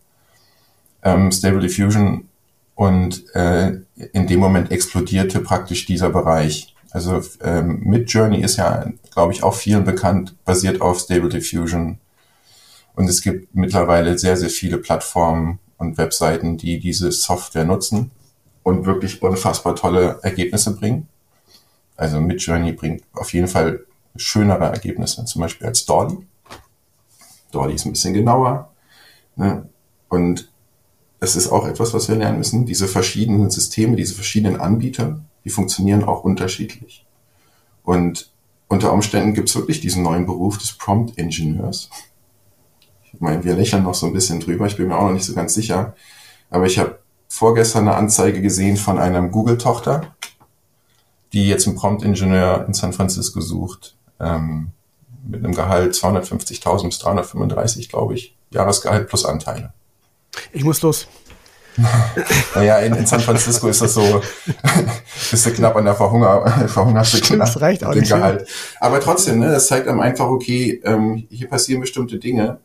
[1.03, 2.27] Ähm, Stable Diffusion
[2.75, 3.79] und äh,
[4.13, 6.75] in dem Moment explodierte praktisch dieser Bereich.
[6.89, 11.99] Also ähm, Midjourney ist ja, glaube ich, auch vielen bekannt, basiert auf Stable Diffusion.
[12.95, 18.11] Und es gibt mittlerweile sehr, sehr viele Plattformen und Webseiten, die diese Software nutzen
[18.63, 21.07] und wirklich unfassbar tolle Ergebnisse bringen.
[21.95, 26.27] Also Midjourney bringt auf jeden Fall schönere Ergebnisse, zum Beispiel als Dolly.
[27.51, 28.71] Dolly ist ein bisschen genauer.
[29.35, 29.69] Ne?
[30.09, 30.51] Und
[31.19, 32.65] es ist auch etwas, was wir lernen müssen.
[32.65, 37.05] Diese verschiedenen Systeme, diese verschiedenen Anbieter, die funktionieren auch unterschiedlich.
[37.83, 38.31] Und
[38.67, 41.89] unter Umständen gibt es wirklich diesen neuen Beruf des Prompt-Ingenieurs.
[43.13, 45.25] Ich meine, wir lächeln noch so ein bisschen drüber, ich bin mir auch noch nicht
[45.25, 45.95] so ganz sicher.
[46.49, 50.15] Aber ich habe vorgestern eine Anzeige gesehen von einer Google-Tochter,
[51.33, 54.71] die jetzt einen Prompt-Ingenieur in San Francisco sucht ähm,
[55.27, 59.73] mit einem Gehalt 250.000 bis 335, glaube ich, Jahresgehalt plus Anteile.
[60.51, 61.07] Ich muss los.
[62.55, 64.21] naja, in, in, San Francisco ist das so,
[65.31, 68.45] bist du knapp an der Verhunger, verhungerst du knapp das reicht auch nicht Gehalt.
[68.79, 72.59] Aber trotzdem, ne, das zeigt einem einfach, okay, ähm, hier passieren bestimmte Dinge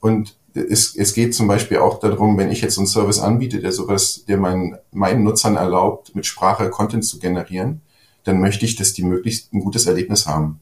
[0.00, 3.72] und es, es geht zum Beispiel auch darum, wenn ich jetzt einen Service anbiete, der
[3.72, 7.82] sowas, der mein, meinen Nutzern erlaubt, mit Sprache Content zu generieren,
[8.24, 10.60] dann möchte ich, dass die möglichst ein gutes Erlebnis haben.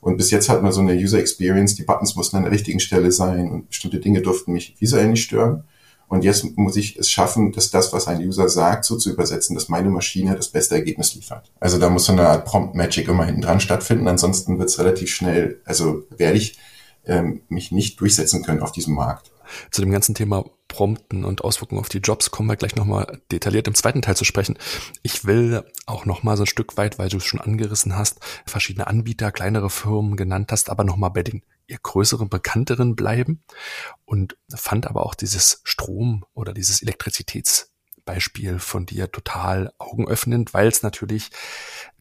[0.00, 2.80] Und bis jetzt hat man so eine User Experience, die Buttons mussten an der richtigen
[2.80, 5.64] Stelle sein und bestimmte Dinge durften mich visuell nicht stören.
[6.08, 9.56] Und jetzt muss ich es schaffen, dass das, was ein User sagt, so zu übersetzen,
[9.56, 11.50] dass meine Maschine das beste Ergebnis liefert.
[11.58, 14.06] Also da muss so eine Art Prompt Magic immer hinten dran stattfinden.
[14.06, 16.58] Ansonsten wird es relativ schnell, also werde ich
[17.06, 19.32] ähm, mich nicht durchsetzen können auf diesem Markt.
[19.70, 20.44] Zu dem ganzen Thema
[20.76, 24.26] Prompten und Auswirkungen auf die Jobs kommen wir gleich nochmal detailliert im zweiten Teil zu
[24.26, 24.58] sprechen.
[25.02, 28.86] Ich will auch nochmal so ein Stück weit, weil du es schon angerissen hast, verschiedene
[28.86, 33.42] Anbieter, kleinere Firmen genannt hast, aber nochmal bei den eher größeren, bekannteren bleiben
[34.04, 40.82] und fand aber auch dieses Strom oder dieses Elektrizitätsbeispiel von dir total augenöffnend, weil es
[40.82, 41.30] natürlich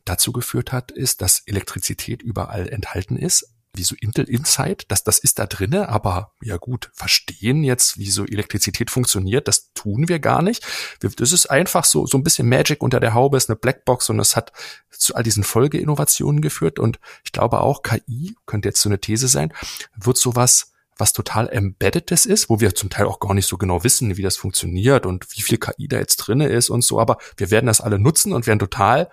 [0.03, 5.19] dazu geführt hat, ist, dass Elektrizität überall enthalten ist, wie so Intel Insight, das, das
[5.19, 10.19] ist da drinne, aber ja gut, verstehen jetzt, wie so Elektrizität funktioniert, das tun wir
[10.19, 10.65] gar nicht.
[10.99, 14.19] Das ist einfach so, so ein bisschen Magic unter der Haube, ist eine Blackbox und
[14.19, 14.51] es hat
[14.89, 19.27] zu all diesen Folgeinnovationen geführt und ich glaube auch KI, könnte jetzt so eine These
[19.27, 19.53] sein,
[19.95, 23.83] wird sowas was total Embeddedes ist, wo wir zum Teil auch gar nicht so genau
[23.83, 27.17] wissen, wie das funktioniert und wie viel KI da jetzt drinne ist und so, aber
[27.37, 29.09] wir werden das alle nutzen und werden total,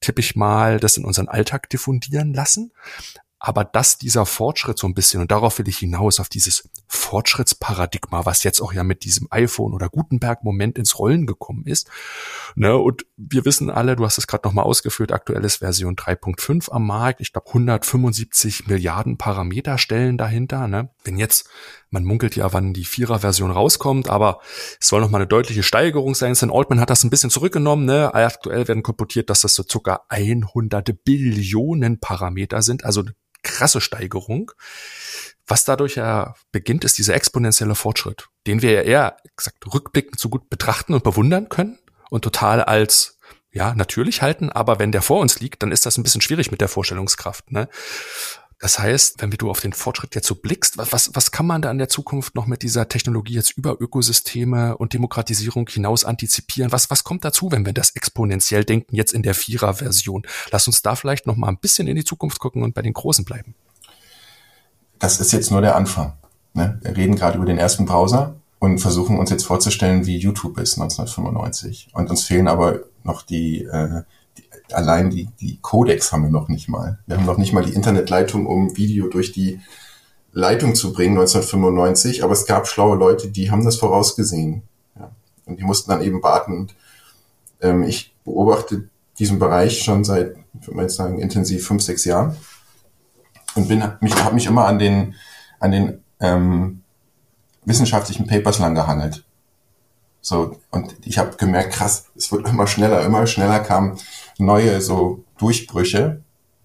[0.00, 2.72] tippe ich mal, das in unseren Alltag diffundieren lassen
[3.40, 8.26] aber dass dieser Fortschritt so ein bisschen, und darauf will ich hinaus, auf dieses Fortschrittsparadigma,
[8.26, 11.88] was jetzt auch ja mit diesem iPhone oder Gutenberg-Moment ins Rollen gekommen ist.
[12.56, 16.86] Ne, und wir wissen alle, du hast es gerade nochmal ausgeführt, aktuelles Version 3.5 am
[16.86, 17.20] Markt.
[17.20, 20.66] Ich glaube 175 Milliarden Parameter stellen dahinter.
[20.66, 20.90] Ne?
[21.04, 21.48] Wenn jetzt,
[21.90, 24.40] man munkelt ja, wann die Vierer-Version rauskommt, aber
[24.80, 26.34] es soll nochmal eine deutliche Steigerung sein.
[26.34, 27.86] Sam Altman hat das ein bisschen zurückgenommen.
[27.86, 28.14] Ne?
[28.14, 33.04] Aktuell werden kolportiert, dass das so circa 100 Billionen Parameter sind, also
[33.42, 34.52] krasse Steigerung.
[35.46, 40.28] Was dadurch ja beginnt, ist dieser exponentielle Fortschritt, den wir ja eher gesagt, rückblickend so
[40.28, 41.78] gut betrachten und bewundern können
[42.10, 43.18] und total als
[43.50, 44.50] ja natürlich halten.
[44.50, 47.50] Aber wenn der vor uns liegt, dann ist das ein bisschen schwierig mit der Vorstellungskraft.
[47.50, 47.68] Ne?
[48.60, 51.70] Das heißt, wenn du auf den Fortschritt jetzt so blickst, was, was kann man da
[51.70, 56.72] in der Zukunft noch mit dieser Technologie jetzt über Ökosysteme und Demokratisierung hinaus antizipieren?
[56.72, 60.24] Was, was kommt dazu, wenn wir das exponentiell denken, jetzt in der Vierer-Version?
[60.50, 62.94] Lass uns da vielleicht noch mal ein bisschen in die Zukunft gucken und bei den
[62.94, 63.54] Großen bleiben.
[64.98, 66.14] Das ist jetzt nur der Anfang.
[66.54, 66.80] Ne?
[66.82, 70.74] Wir reden gerade über den ersten Browser und versuchen uns jetzt vorzustellen, wie YouTube ist
[70.80, 71.90] 1995.
[71.92, 74.02] Und uns fehlen aber noch die, äh,
[74.72, 76.98] allein die, die Codex haben wir noch nicht mal.
[77.06, 79.60] Wir haben noch nicht mal die Internetleitung, um Video durch die
[80.32, 84.62] Leitung zu bringen 1995, aber es gab schlaue Leute, die haben das vorausgesehen.
[84.98, 85.10] Ja.
[85.46, 86.56] Und die mussten dann eben warten.
[86.56, 86.74] Und,
[87.60, 92.04] ähm, ich beobachte diesen Bereich schon seit, ich würde mal jetzt sagen, intensiv fünf, sechs
[92.04, 92.36] Jahren
[93.54, 95.14] und bin mich habe mich immer an den
[95.58, 96.82] an den ähm,
[97.64, 99.24] wissenschaftlichen Papers lang gehangelt.
[100.20, 103.98] So und ich habe gemerkt, krass, es wird immer schneller, immer schneller kamen
[104.38, 106.22] neue so Durchbrüche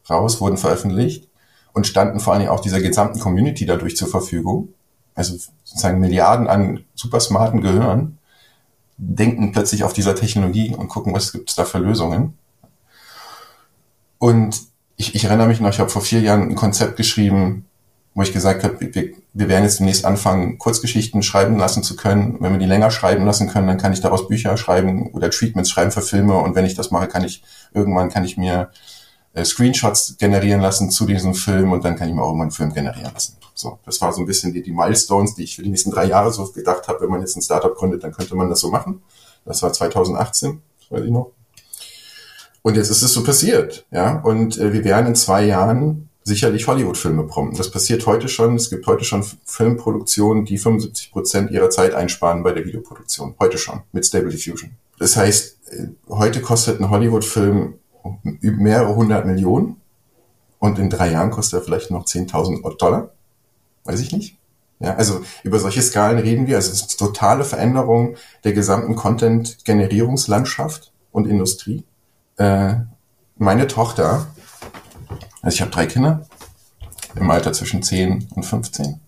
[0.09, 1.27] raus, wurden veröffentlicht
[1.73, 4.69] und standen vor allem auch dieser gesamten Community dadurch zur Verfügung.
[5.15, 8.17] Also sozusagen Milliarden an supersmarten Gehirn
[8.97, 12.37] denken plötzlich auf dieser Technologie und gucken, was gibt es da für Lösungen.
[14.17, 14.61] Und
[14.95, 17.65] ich, ich erinnere mich noch, ich habe vor vier Jahren ein Konzept geschrieben,
[18.15, 22.37] wo ich gesagt habe, wir, wir werden jetzt demnächst anfangen, Kurzgeschichten schreiben lassen zu können.
[22.39, 25.71] Wenn wir die länger schreiben lassen können, dann kann ich daraus Bücher schreiben oder Treatments
[25.71, 26.37] schreiben für Filme.
[26.37, 28.69] Und wenn ich das mache, kann ich irgendwann kann ich mir
[29.33, 32.51] äh, Screenshots generieren lassen zu diesem Film und dann kann ich mir auch irgendwann einen
[32.51, 33.37] Film generieren lassen.
[33.55, 36.05] So, das war so ein bisschen die, die Milestones, die ich für die nächsten drei
[36.05, 37.01] Jahre so gedacht habe.
[37.01, 39.01] Wenn man jetzt ein Startup gründet, dann könnte man das so machen.
[39.45, 41.31] Das war 2018, das weiß ich noch.
[42.61, 44.19] Und jetzt ist es so passiert, ja.
[44.21, 47.57] Und äh, wir werden in zwei Jahren sicherlich Hollywood-Filme prompten.
[47.57, 48.55] Das passiert heute schon.
[48.55, 53.35] Es gibt heute schon Filmproduktionen, die 75 Prozent ihrer Zeit einsparen bei der Videoproduktion.
[53.39, 54.71] Heute schon mit Stable Diffusion.
[54.99, 57.75] Das heißt, äh, heute kostet ein Hollywood-Film
[58.41, 59.77] mehrere hundert Millionen
[60.59, 63.11] und in drei Jahren kostet er vielleicht noch 10.000 Dollar.
[63.85, 64.37] Weiß ich nicht.
[64.79, 66.57] Ja, also über solche Skalen reden wir.
[66.57, 71.85] Also es ist eine totale Veränderung der gesamten Content-Generierungslandschaft und Industrie.
[72.37, 72.75] Äh,
[73.37, 74.27] meine Tochter
[75.43, 76.25] also ich habe drei Kinder
[77.15, 78.99] im Alter zwischen 10 und 15.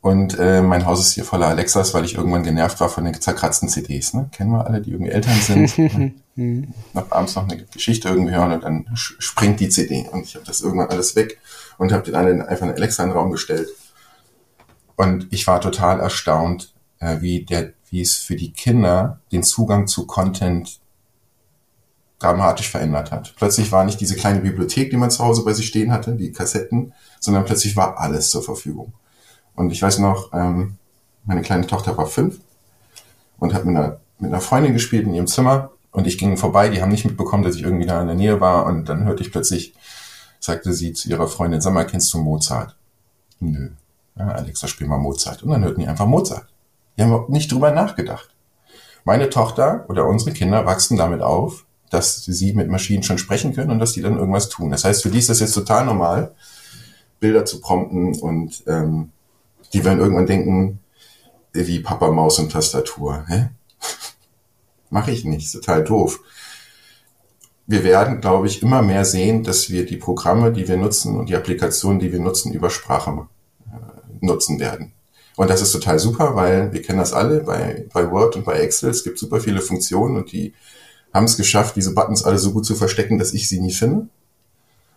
[0.00, 3.18] Und äh, mein Haus ist hier voller Alexas, weil ich irgendwann genervt war von den
[3.18, 4.12] zerkratzten CDs.
[4.12, 4.28] Ne?
[4.32, 6.14] Kennen wir alle, die irgendwie Eltern sind.
[6.94, 10.06] noch abends noch eine Geschichte irgendwie hören und dann springt die CD.
[10.12, 11.40] Und ich habe das irgendwann alles weg
[11.78, 13.68] und habe den einen einfach eine Alexa in den Raum gestellt.
[14.96, 19.86] Und ich war total erstaunt, äh, wie, der, wie es für die Kinder den Zugang
[19.86, 20.80] zu Content
[22.18, 23.34] dramatisch verändert hat.
[23.36, 26.32] Plötzlich war nicht diese kleine Bibliothek, die man zu Hause bei sich stehen hatte, die
[26.32, 28.92] Kassetten, sondern plötzlich war alles zur Verfügung.
[29.54, 30.76] Und ich weiß noch, ähm,
[31.24, 32.38] meine kleine Tochter war fünf
[33.38, 36.68] und hat mit einer, mit einer Freundin gespielt in ihrem Zimmer und ich ging vorbei,
[36.68, 39.22] die haben nicht mitbekommen, dass ich irgendwie da in der Nähe war und dann hörte
[39.22, 39.74] ich plötzlich,
[40.40, 42.76] sagte sie zu ihrer Freundin, sag mal, kennst du Mozart?
[43.40, 43.70] Nö.
[44.16, 45.42] Ja, Alexa, spiel mal Mozart.
[45.42, 46.46] Und dann hörten die einfach Mozart.
[46.96, 48.28] Die haben nicht drüber nachgedacht.
[49.04, 53.70] Meine Tochter oder unsere Kinder wachsen damit auf, dass sie mit Maschinen schon sprechen können
[53.70, 54.70] und dass die dann irgendwas tun.
[54.70, 56.34] Das heißt, für die ist das jetzt total normal,
[57.20, 59.12] Bilder zu prompten und ähm,
[59.72, 60.80] die werden irgendwann denken,
[61.52, 63.24] wie Papa, Maus und Tastatur.
[63.28, 63.50] Hä?
[64.90, 66.20] Mache ich nicht, total doof.
[67.66, 71.28] Wir werden, glaube ich, immer mehr sehen, dass wir die Programme, die wir nutzen und
[71.28, 73.28] die Applikationen, die wir nutzen, über Sprache
[73.66, 74.92] äh, nutzen werden.
[75.36, 78.58] Und das ist total super, weil wir kennen das alle bei, bei Word und bei
[78.58, 78.90] Excel.
[78.90, 80.54] Es gibt super viele Funktionen und die
[81.14, 84.08] haben es geschafft, diese Buttons alle so gut zu verstecken, dass ich sie nie finde.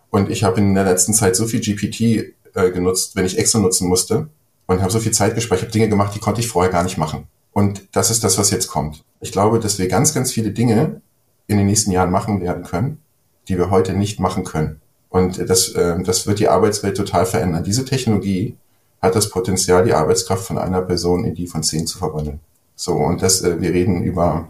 [0.10, 3.62] Und ich habe in der letzten Zeit so viel GPT äh, genutzt, wenn ich Excel
[3.62, 4.28] nutzen musste
[4.66, 7.28] und habe so viel Zeit gespeichert, Dinge gemacht, die konnte ich vorher gar nicht machen.
[7.54, 9.04] Und das ist das, was jetzt kommt.
[9.22, 11.02] Ich glaube, dass wir ganz, ganz viele Dinge
[11.48, 13.00] in den nächsten Jahren machen werden können,
[13.48, 14.82] die wir heute nicht machen können.
[15.10, 17.64] Und das, äh, das wird die Arbeitswelt total verändern.
[17.64, 18.58] Diese Technologie
[19.02, 22.40] hat das Potenzial, die Arbeitskraft von einer Person in die von zehn zu verwandeln.
[22.76, 24.50] So, und das, äh, wir reden über,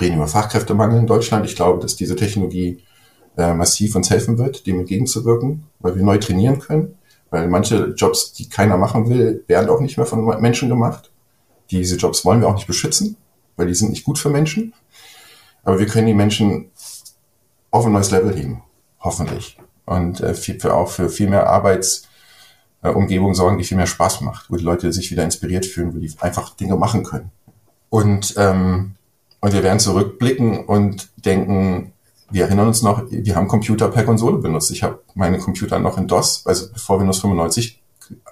[0.00, 1.44] reden über Fachkräftemangel in Deutschland.
[1.46, 2.82] Ich glaube, dass diese Technologie
[3.36, 6.96] äh, massiv uns helfen wird, dem entgegenzuwirken, weil wir neu trainieren können.
[7.30, 11.10] Weil manche Jobs, die keiner machen will, werden auch nicht mehr von Menschen gemacht.
[11.70, 13.16] Diese Jobs wollen wir auch nicht beschützen,
[13.56, 14.74] weil die sind nicht gut für Menschen.
[15.64, 16.70] Aber wir können die Menschen
[17.70, 18.62] auf ein neues Level heben,
[19.00, 19.56] hoffentlich.
[19.86, 24.56] Und äh, für, auch für viel mehr Arbeitsumgebung sorgen, die viel mehr Spaß macht, wo
[24.56, 27.30] die Leute sich wieder inspiriert fühlen, wo die einfach Dinge machen können.
[27.88, 28.96] Und, ähm,
[29.42, 31.92] und wir werden zurückblicken und denken,
[32.30, 34.70] wir erinnern uns noch, wir haben Computer per Konsole benutzt.
[34.70, 37.82] Ich habe meine Computer noch in DOS, also bevor Windows 95,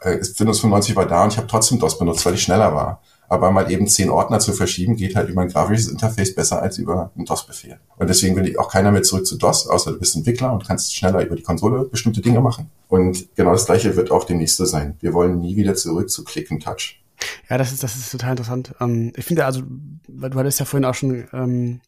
[0.03, 3.03] äh, Windows 95 war da und ich habe trotzdem DOS benutzt, weil ich schneller war.
[3.29, 6.79] Aber mal eben zehn Ordner zu verschieben, geht halt über ein grafisches Interface besser als
[6.79, 7.79] über einen DOS-Befehl.
[7.97, 10.67] Und deswegen will ich auch keiner mehr zurück zu DOS, außer du bist Entwickler und
[10.67, 12.71] kannst schneller über die Konsole bestimmte Dinge machen.
[12.89, 14.97] Und genau das gleiche wird auch demnächst so sein.
[15.01, 17.01] Wir wollen nie wieder zurück zu Click and Touch.
[17.49, 18.75] Ja, das ist, das ist total interessant.
[18.81, 21.81] Ähm, ich finde also, du hattest ja vorhin auch schon ähm,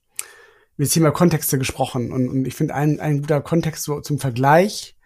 [0.76, 2.12] über das Thema Kontexte gesprochen.
[2.12, 4.97] Und, und ich finde, ein, ein guter Kontext so zum Vergleich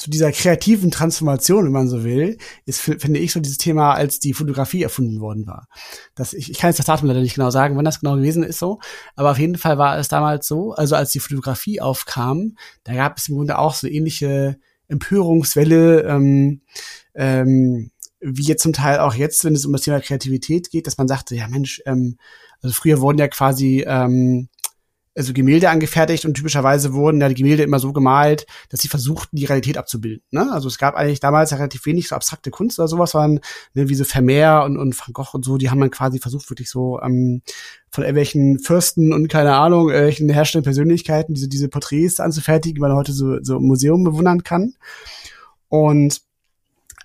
[0.00, 4.18] zu dieser kreativen Transformation, wenn man so will, ist, finde ich, so dieses Thema, als
[4.18, 5.68] die Fotografie erfunden worden war.
[6.14, 8.42] Das, ich, ich kann jetzt das Datum leider nicht genau sagen, wann das genau gewesen
[8.42, 8.80] ist so,
[9.14, 13.18] aber auf jeden Fall war es damals so, also als die Fotografie aufkam, da gab
[13.18, 16.62] es im Grunde auch so ähnliche Empörungswelle, ähm,
[17.14, 17.90] ähm,
[18.20, 21.08] wie jetzt zum Teil auch jetzt, wenn es um das Thema Kreativität geht, dass man
[21.08, 22.18] sagte, ja Mensch, ähm,
[22.62, 24.48] also früher wurden ja quasi ähm,
[25.16, 29.36] also Gemälde angefertigt und typischerweise wurden ja die Gemälde immer so gemalt, dass sie versuchten,
[29.36, 30.22] die Realität abzubilden.
[30.30, 30.50] Ne?
[30.52, 33.40] Also es gab eigentlich damals relativ wenig so abstrakte Kunst oder sowas, waren
[33.74, 36.48] ne, wie so Vermeer und, und Van Gogh und so, die haben dann quasi versucht,
[36.48, 37.42] wirklich so ähm,
[37.90, 42.94] von irgendwelchen Fürsten und keine Ahnung, irgendwelchen herrschenden Persönlichkeiten diese, diese Porträts anzufertigen, die man
[42.94, 44.74] heute so, so im Museum bewundern kann.
[45.68, 46.22] Und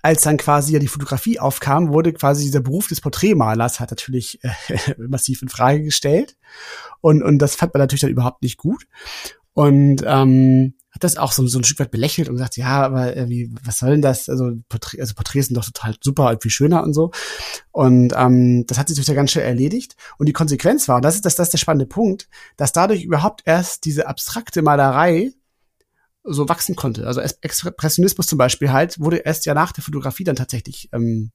[0.06, 4.38] als dann quasi ja die Fotografie aufkam, wurde quasi dieser Beruf des Porträtmalers hat natürlich
[4.44, 6.36] äh, massiv in Frage gestellt.
[7.00, 8.86] Und, und das fand man natürlich dann überhaupt nicht gut.
[9.52, 13.16] Und ähm, hat das auch so, so ein Stück weit belächelt und gesagt, ja, aber
[13.16, 14.28] äh, wie, was soll denn das?
[14.28, 17.10] Also, Porträt, also Porträts sind doch total super und viel schöner und so.
[17.72, 19.96] Und ähm, das hat sich natürlich ganz schnell erledigt.
[20.18, 23.02] Und die Konsequenz war, und das ist das, das ist der spannende Punkt, dass dadurch
[23.02, 25.32] überhaupt erst diese abstrakte Malerei
[26.26, 27.06] so wachsen konnte.
[27.06, 31.30] Also Expressionismus zum Beispiel halt wurde erst ja nach der Fotografie dann tatsächlich ähm,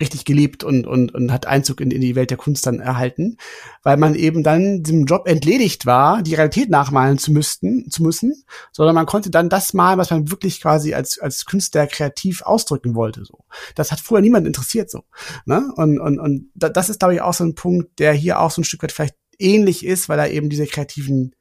[0.00, 3.38] richtig gelebt und, und, und hat Einzug in, in die Welt der Kunst dann erhalten,
[3.82, 8.44] weil man eben dann dem Job entledigt war, die Realität nachmalen zu müssten, zu müssen,
[8.72, 12.94] sondern man konnte dann das malen, was man wirklich quasi als, als Künstler kreativ ausdrücken
[12.94, 13.44] wollte, so.
[13.74, 15.04] Das hat vorher niemand interessiert, so,
[15.46, 15.72] ne?
[15.76, 18.60] Und, und, und das ist, glaube ich, auch so ein Punkt, der hier auch so
[18.60, 21.34] ein Stück weit vielleicht ähnlich ist, weil er eben diese kreativen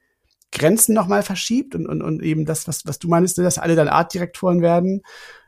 [0.52, 3.76] Grenzen nochmal verschiebt und, und, und eben das, was, was du meinst, ne, dass alle
[3.76, 5.02] dann Artdirektoren werden,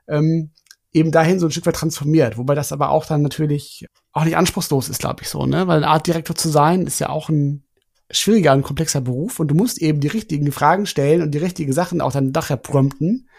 [0.08, 0.52] ähm,
[0.92, 2.38] eben dahin so ein Stück weit transformiert.
[2.38, 5.68] Wobei das aber auch dann natürlich auch nicht anspruchslos ist, glaube ich so, ne?
[5.68, 7.64] Weil ein Artdirektor zu sein ist ja auch ein
[8.10, 11.74] schwieriger und komplexer Beruf und du musst eben die richtigen Fragen stellen und die richtigen
[11.74, 13.30] Sachen auch dann nachher prompten,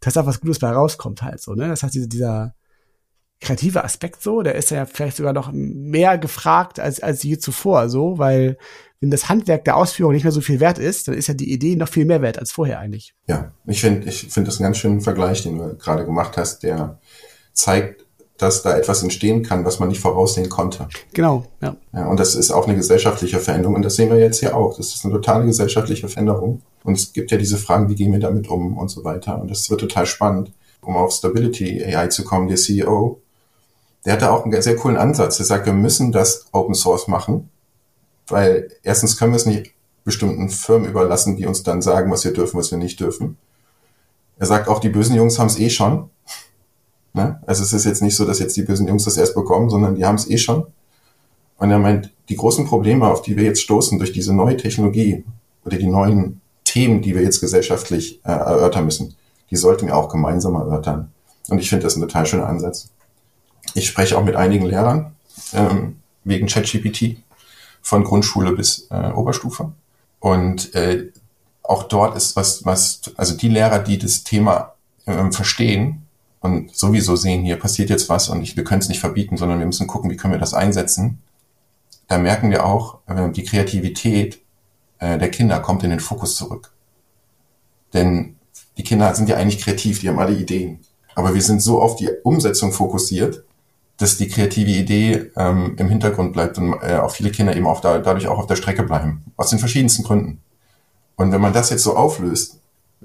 [0.00, 1.68] dass da was Gutes bei rauskommt halt so, ne?
[1.68, 2.54] Das heißt, dieser, dieser
[3.40, 7.88] kreative Aspekt so, der ist ja vielleicht sogar noch mehr gefragt als, als je zuvor,
[7.88, 8.58] so, weil
[9.00, 11.52] wenn das Handwerk der Ausführung nicht mehr so viel wert ist, dann ist ja die
[11.52, 13.14] Idee noch viel mehr wert als vorher eigentlich.
[13.28, 16.62] Ja, ich finde ich finde das einen ganz schönen Vergleich, den du gerade gemacht hast,
[16.62, 16.98] der
[17.52, 18.04] zeigt,
[18.38, 20.88] dass da etwas entstehen kann, was man nicht voraussehen konnte.
[21.12, 21.76] Genau, ja.
[21.92, 22.06] ja.
[22.06, 24.76] Und das ist auch eine gesellschaftliche Veränderung und das sehen wir jetzt hier auch.
[24.76, 26.62] Das ist eine totale gesellschaftliche Veränderung.
[26.84, 29.40] Und es gibt ja diese Fragen, wie gehen wir damit um und so weiter.
[29.40, 30.52] Und das wird total spannend.
[30.80, 33.20] Um auf Stability AI zu kommen, der CEO,
[34.06, 35.40] der hatte auch einen sehr coolen Ansatz.
[35.40, 37.50] Er sagt, wir müssen das Open Source machen
[38.28, 39.72] weil erstens können wir es nicht
[40.04, 43.36] bestimmten Firmen überlassen, die uns dann sagen, was wir dürfen, was wir nicht dürfen.
[44.38, 46.10] Er sagt auch, die bösen Jungs haben es eh schon.
[47.14, 47.40] Ne?
[47.46, 49.94] Also es ist jetzt nicht so, dass jetzt die bösen Jungs das erst bekommen, sondern
[49.94, 50.66] die haben es eh schon.
[51.56, 55.24] Und er meint, die großen Probleme, auf die wir jetzt stoßen durch diese neue Technologie
[55.64, 59.16] oder die neuen Themen, die wir jetzt gesellschaftlich äh, erörtern müssen,
[59.50, 61.10] die sollten wir auch gemeinsam erörtern.
[61.48, 62.90] Und ich finde das ein total schöner Ansatz.
[63.74, 65.16] Ich spreche auch mit einigen Lehrern
[65.54, 67.16] ähm, wegen ChatGPT
[67.88, 69.72] von Grundschule bis äh, Oberstufe.
[70.20, 71.10] Und äh,
[71.62, 74.74] auch dort ist was, was, also die Lehrer, die das Thema
[75.06, 76.02] ähm, verstehen
[76.40, 79.58] und sowieso sehen, hier passiert jetzt was und ich, wir können es nicht verbieten, sondern
[79.58, 81.22] wir müssen gucken, wie können wir das einsetzen.
[82.08, 84.42] Da merken wir auch, äh, die Kreativität
[84.98, 86.70] äh, der Kinder kommt in den Fokus zurück.
[87.94, 88.36] Denn
[88.76, 90.80] die Kinder sind ja eigentlich kreativ, die haben alle Ideen.
[91.14, 93.44] Aber wir sind so auf die Umsetzung fokussiert,
[93.98, 97.80] dass die kreative Idee ähm, im Hintergrund bleibt und äh, auch viele Kinder eben auch
[97.80, 99.24] da, dadurch auch auf der Strecke bleiben.
[99.36, 100.40] Aus den verschiedensten Gründen.
[101.16, 102.60] Und wenn man das jetzt so auflöst,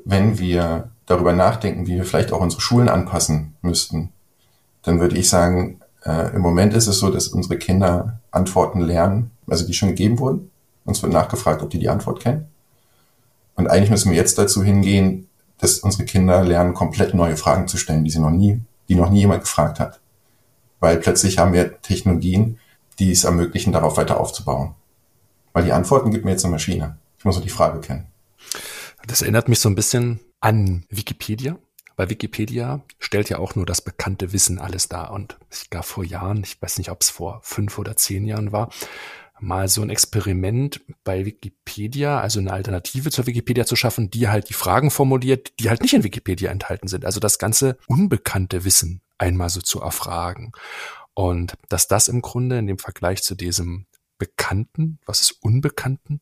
[0.05, 4.09] wenn wir darüber nachdenken, wie wir vielleicht auch unsere Schulen anpassen müssten,
[4.83, 9.31] dann würde ich sagen, äh, im Moment ist es so, dass unsere Kinder Antworten lernen,
[9.47, 10.51] also die schon gegeben wurden.
[10.85, 12.45] Uns wird nachgefragt, ob die die Antwort kennen.
[13.55, 15.27] Und eigentlich müssen wir jetzt dazu hingehen,
[15.57, 19.09] dass unsere Kinder lernen, komplett neue Fragen zu stellen, die sie noch nie, die noch
[19.09, 19.99] nie jemand gefragt hat.
[20.83, 22.59] Weil plötzlich haben wir Technologien,
[22.99, 24.75] die es ermöglichen, darauf weiter aufzubauen.
[25.53, 26.97] Weil die Antworten gibt mir jetzt eine Maschine.
[27.17, 28.07] Ich muss nur die Frage kennen.
[29.07, 31.57] Das erinnert mich so ein bisschen an Wikipedia.
[31.95, 35.13] Weil Wikipedia stellt ja auch nur das bekannte Wissen alles dar.
[35.13, 38.51] Und ich gab vor Jahren, ich weiß nicht, ob es vor fünf oder zehn Jahren
[38.51, 38.69] war,
[39.39, 44.49] mal so ein Experiment bei Wikipedia, also eine Alternative zur Wikipedia zu schaffen, die halt
[44.49, 47.05] die Fragen formuliert, die halt nicht in Wikipedia enthalten sind.
[47.05, 50.51] Also das ganze unbekannte Wissen einmal so zu erfragen.
[51.13, 53.85] Und dass das im Grunde in dem Vergleich zu diesem
[54.17, 56.21] Bekannten, was ist Unbekannten,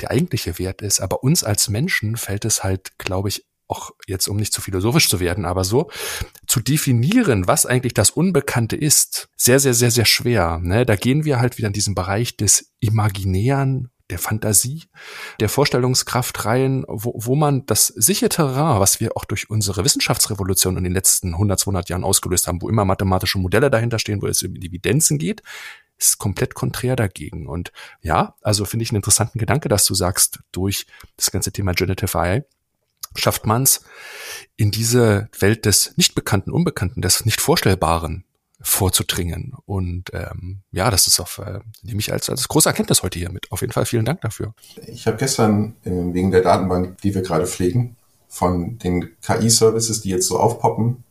[0.00, 1.00] der eigentliche Wert ist.
[1.00, 5.08] Aber uns als Menschen fällt es halt, glaube ich, auch jetzt, um nicht zu philosophisch
[5.08, 5.90] zu werden, aber so,
[6.46, 10.58] zu definieren, was eigentlich das Unbekannte ist, sehr, sehr, sehr, sehr schwer.
[10.58, 10.84] Ne?
[10.84, 14.84] Da gehen wir halt wieder in diesen Bereich des Imaginären, der Fantasie,
[15.40, 20.76] der Vorstellungskraft rein, wo, wo man das sichere Terrain, was wir auch durch unsere Wissenschaftsrevolution
[20.76, 24.26] in den letzten 100, 200 Jahren ausgelöst haben, wo immer mathematische Modelle dahinter stehen, wo
[24.26, 25.42] es um Evidenzen geht,
[25.98, 27.46] ist komplett konträr dagegen.
[27.46, 30.86] Und ja, also finde ich einen interessanten Gedanke, dass du sagst, durch
[31.16, 32.44] das ganze Thema Generative AI
[33.16, 33.84] schafft man es,
[34.56, 38.24] in diese Welt des Nichtbekannten, Unbekannten, des Nicht-Vorstellbaren
[38.60, 39.54] vorzudringen.
[39.64, 43.30] Und ähm, ja, das ist auf, äh, nehme ich als, als große Erkenntnis heute hier
[43.30, 43.50] mit.
[43.50, 44.54] Auf jeden Fall vielen Dank dafür.
[44.86, 47.96] Ich habe gestern äh, wegen der Datenbank, die wir gerade pflegen,
[48.28, 51.04] von den KI-Services, die jetzt so aufpoppen,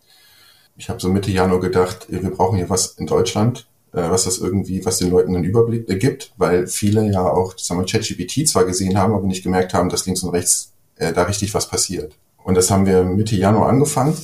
[0.79, 4.37] ich habe so Mitte Januar gedacht, wir brauchen hier was in Deutschland, äh, was das
[4.37, 8.63] irgendwie, was den Leuten einen Überblick ergibt, weil viele ja auch, sagen wir, ChatGPT zwar
[8.63, 12.15] gesehen haben, aber nicht gemerkt haben, dass links und rechts äh, da richtig was passiert.
[12.45, 14.17] Und das haben wir Mitte Januar angefangen.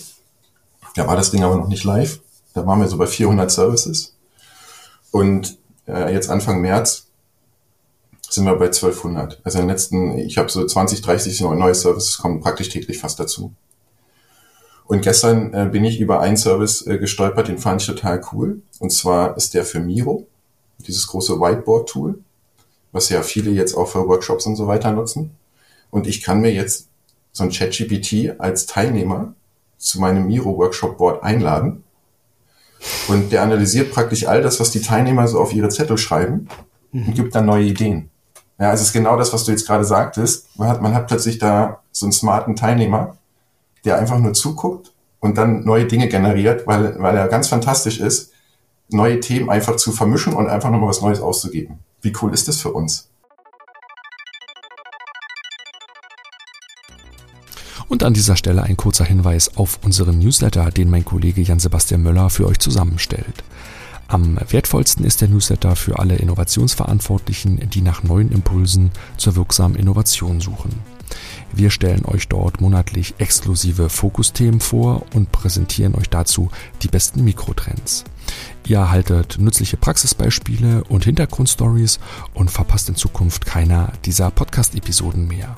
[0.95, 2.21] Da war das Ding aber noch nicht live.
[2.55, 4.15] Da waren wir so bei 400 Services.
[5.11, 7.07] Und äh, jetzt Anfang März
[8.29, 9.41] sind wir bei 1200.
[9.43, 13.19] Also in den letzten, ich habe so 20, 30 neue Services kommen praktisch täglich fast
[13.19, 13.53] dazu.
[14.87, 18.61] Und gestern äh, bin ich über einen Service äh, gestolpert, den fand ich total cool.
[18.79, 20.27] Und zwar ist der für Miro,
[20.79, 22.19] dieses große Whiteboard-Tool,
[22.91, 25.31] was ja viele jetzt auch für Workshops und so weiter nutzen.
[25.89, 26.87] Und ich kann mir jetzt
[27.31, 29.33] so ein ChatGPT als Teilnehmer
[29.77, 31.83] zu meinem Miro-Workshop-Board einladen.
[33.07, 36.47] Und der analysiert praktisch all das, was die Teilnehmer so auf ihre Zettel schreiben
[36.91, 38.09] und gibt dann neue Ideen.
[38.59, 40.47] Ja, es ist genau das, was du jetzt gerade sagtest.
[40.57, 43.17] Man hat, man hat plötzlich da so einen smarten Teilnehmer,
[43.83, 48.31] der einfach nur zuguckt und dann neue Dinge generiert, weil, weil er ganz fantastisch ist,
[48.89, 51.79] neue Themen einfach zu vermischen und einfach nochmal was Neues auszugeben.
[52.01, 53.09] Wie cool ist das für uns?
[57.87, 62.29] Und an dieser Stelle ein kurzer Hinweis auf unseren Newsletter, den mein Kollege Jan-Sebastian Möller
[62.29, 63.43] für euch zusammenstellt.
[64.07, 70.41] Am wertvollsten ist der Newsletter für alle Innovationsverantwortlichen, die nach neuen Impulsen zur wirksamen Innovation
[70.41, 70.71] suchen.
[71.53, 76.49] Wir stellen euch dort monatlich exklusive Fokusthemen vor und präsentieren euch dazu
[76.81, 78.03] die besten Mikrotrends.
[78.67, 81.99] Ihr erhaltet nützliche Praxisbeispiele und Hintergrundstories
[82.33, 85.55] und verpasst in Zukunft keiner dieser Podcast-Episoden mehr.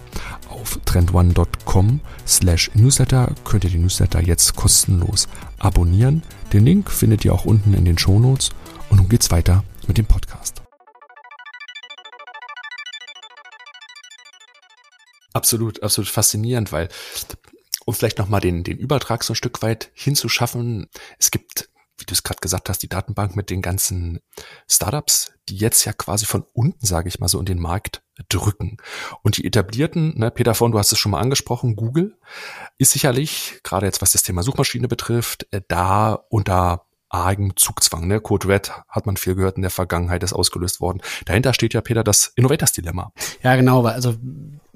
[0.49, 5.27] Auf trendone.com slash newsletter könnt ihr die Newsletter jetzt kostenlos
[5.59, 6.23] abonnieren.
[6.51, 8.49] Den Link findet ihr auch unten in den Shownotes
[8.89, 10.61] und nun geht's weiter mit dem Podcast.
[15.33, 16.89] Absolut, absolut faszinierend, weil
[17.85, 20.89] um vielleicht nochmal den, den Übertrag so ein Stück weit hinzuschaffen,
[21.19, 24.19] es gibt wie du es gerade gesagt hast, die Datenbank mit den ganzen
[24.69, 28.77] Startups, die jetzt ja quasi von unten, sage ich mal so, in den Markt drücken.
[29.23, 32.17] Und die etablierten, ne, Peter von, du hast es schon mal angesprochen, Google
[32.77, 38.07] ist sicherlich, gerade jetzt was das Thema Suchmaschine betrifft, äh, da unter argen Zugzwang.
[38.07, 38.19] Ne?
[38.19, 41.01] Code Red hat man viel gehört in der Vergangenheit, ist ausgelöst worden.
[41.25, 43.13] Dahinter steht ja, Peter, das Innovators-Dilemma.
[43.43, 44.15] Ja, genau, also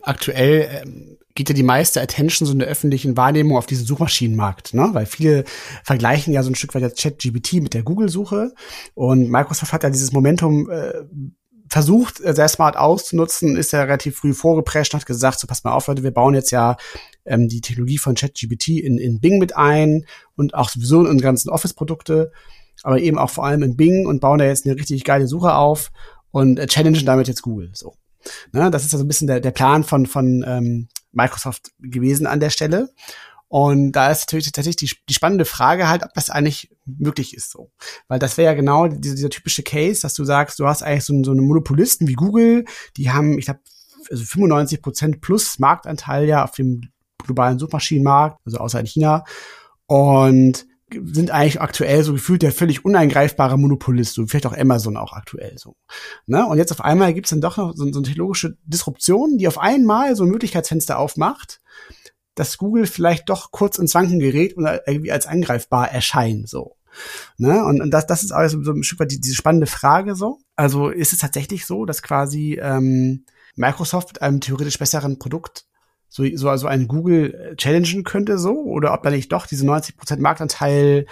[0.04, 4.74] aktuell ähm, geht ja die meiste Attention so in der öffentlichen Wahrnehmung auf diesen Suchmaschinenmarkt,
[4.74, 4.90] ne?
[4.94, 5.46] Weil viele
[5.84, 8.54] vergleichen ja so ein Stück weit jetzt ChatGPT mit der Google-Suche
[8.94, 10.94] und Microsoft hat ja dieses Momentum äh,
[11.70, 15.72] versucht, äh, sehr smart auszunutzen, ist ja relativ früh vorgeprescht hat gesagt, so pass mal
[15.72, 16.76] auf, Leute, wir bauen jetzt ja
[17.26, 21.24] ähm, die Technologie von ChatGPT in, in Bing mit ein und auch sowieso in unsere
[21.24, 22.34] ganzen Office-Produkte,
[22.84, 25.56] aber eben auch vor allem in Bing und bauen da jetzt eine richtig geile Suche
[25.56, 25.92] auf
[26.32, 27.70] und äh, challengen damit jetzt Google.
[27.74, 27.96] So.
[28.52, 32.40] Ne, das ist so ein bisschen der, der Plan von, von ähm, Microsoft gewesen an
[32.40, 32.90] der Stelle.
[33.48, 37.52] Und da ist natürlich tatsächlich die, die spannende Frage halt, ob das eigentlich möglich ist
[37.52, 37.70] so.
[38.08, 41.04] Weil das wäre ja genau dieser, dieser, typische Case, dass du sagst, du hast eigentlich
[41.04, 42.64] so, so eine Monopolisten wie Google,
[42.96, 43.60] die haben, ich glaube,
[44.10, 46.92] also 95 Prozent plus Marktanteil ja auf dem
[47.22, 49.26] globalen Suchmaschinenmarkt, also außer in China.
[49.86, 55.14] Und sind eigentlich aktuell so gefühlt der völlig uneingreifbare Monopolist, so vielleicht auch Amazon auch
[55.14, 55.76] aktuell so.
[56.26, 56.46] Ne?
[56.46, 59.58] Und jetzt auf einmal gibt's dann doch noch so, so eine technologische Disruption, die auf
[59.58, 61.62] einmal so ein Möglichkeitsfenster aufmacht,
[62.36, 66.76] dass Google vielleicht doch kurz ins Wanken gerät und irgendwie als angreifbar erscheint so.
[67.38, 67.64] Ne?
[67.64, 70.40] Und, und das, das ist also so ein Stück weit die, diese spannende Frage so.
[70.56, 73.26] Also ist es tatsächlich so, dass quasi ähm,
[73.56, 75.66] Microsoft mit einem theoretisch besseren Produkt
[76.12, 79.66] so, so also einen Google äh, challengen könnte so oder ob da nicht doch diese
[79.66, 81.06] 90% Marktanteil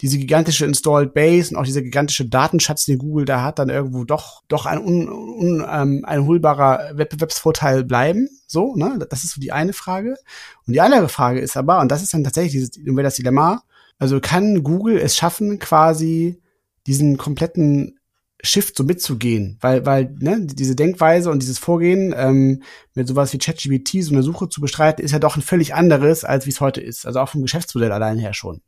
[0.00, 4.04] diese gigantische Installed Base und auch dieser gigantische Datenschatz, den Google da hat, dann irgendwo
[4.04, 8.28] doch doch ein un, un, ähm, ein holbarer Wettbewerbsvorteil bleiben.
[8.46, 9.06] So, ne?
[9.10, 10.16] Das ist so die eine Frage.
[10.66, 13.62] Und die andere Frage ist aber, und das ist dann tatsächlich dieses, das Dilemma,
[13.98, 16.40] also kann Google es schaffen, quasi
[16.86, 17.98] diesen kompletten
[18.42, 22.62] Shift so mitzugehen, weil, weil ne, diese Denkweise und dieses Vorgehen ähm,
[22.94, 26.24] mit sowas wie ChatGPT so eine Suche zu bestreiten, ist ja doch ein völlig anderes,
[26.24, 27.06] als wie es heute ist.
[27.06, 28.60] Also auch vom Geschäftsmodell allein her schon.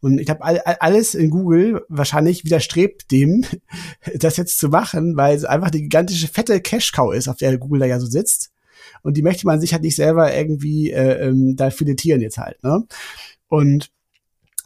[0.00, 3.44] Und ich habe all, alles in Google wahrscheinlich widerstrebt dem,
[4.14, 7.80] das jetzt zu machen, weil es einfach die gigantische fette Cash-Cow ist, auf der Google
[7.80, 8.50] da ja so sitzt.
[9.02, 12.62] Und die möchte man sich halt nicht selber irgendwie äh, ähm, da filetieren jetzt halt.
[12.62, 12.84] Ne?
[13.48, 13.90] Und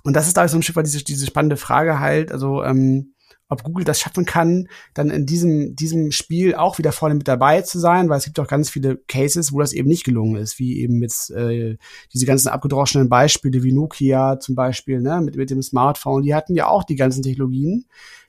[0.03, 3.13] und das ist da so ein Stück weit diese, diese spannende Frage halt, also ähm,
[3.51, 7.63] ob Google das schaffen kann, dann in diesem, diesem Spiel auch wieder vorne mit dabei
[7.63, 10.59] zu sein, weil es gibt auch ganz viele Cases, wo das eben nicht gelungen ist,
[10.59, 11.77] wie eben jetzt äh,
[12.15, 16.55] diese ganzen abgedroschenen Beispiele wie Nokia zum Beispiel, ne, mit, mit dem Smartphone, die hatten
[16.55, 17.87] ja auch die ganzen Technologien,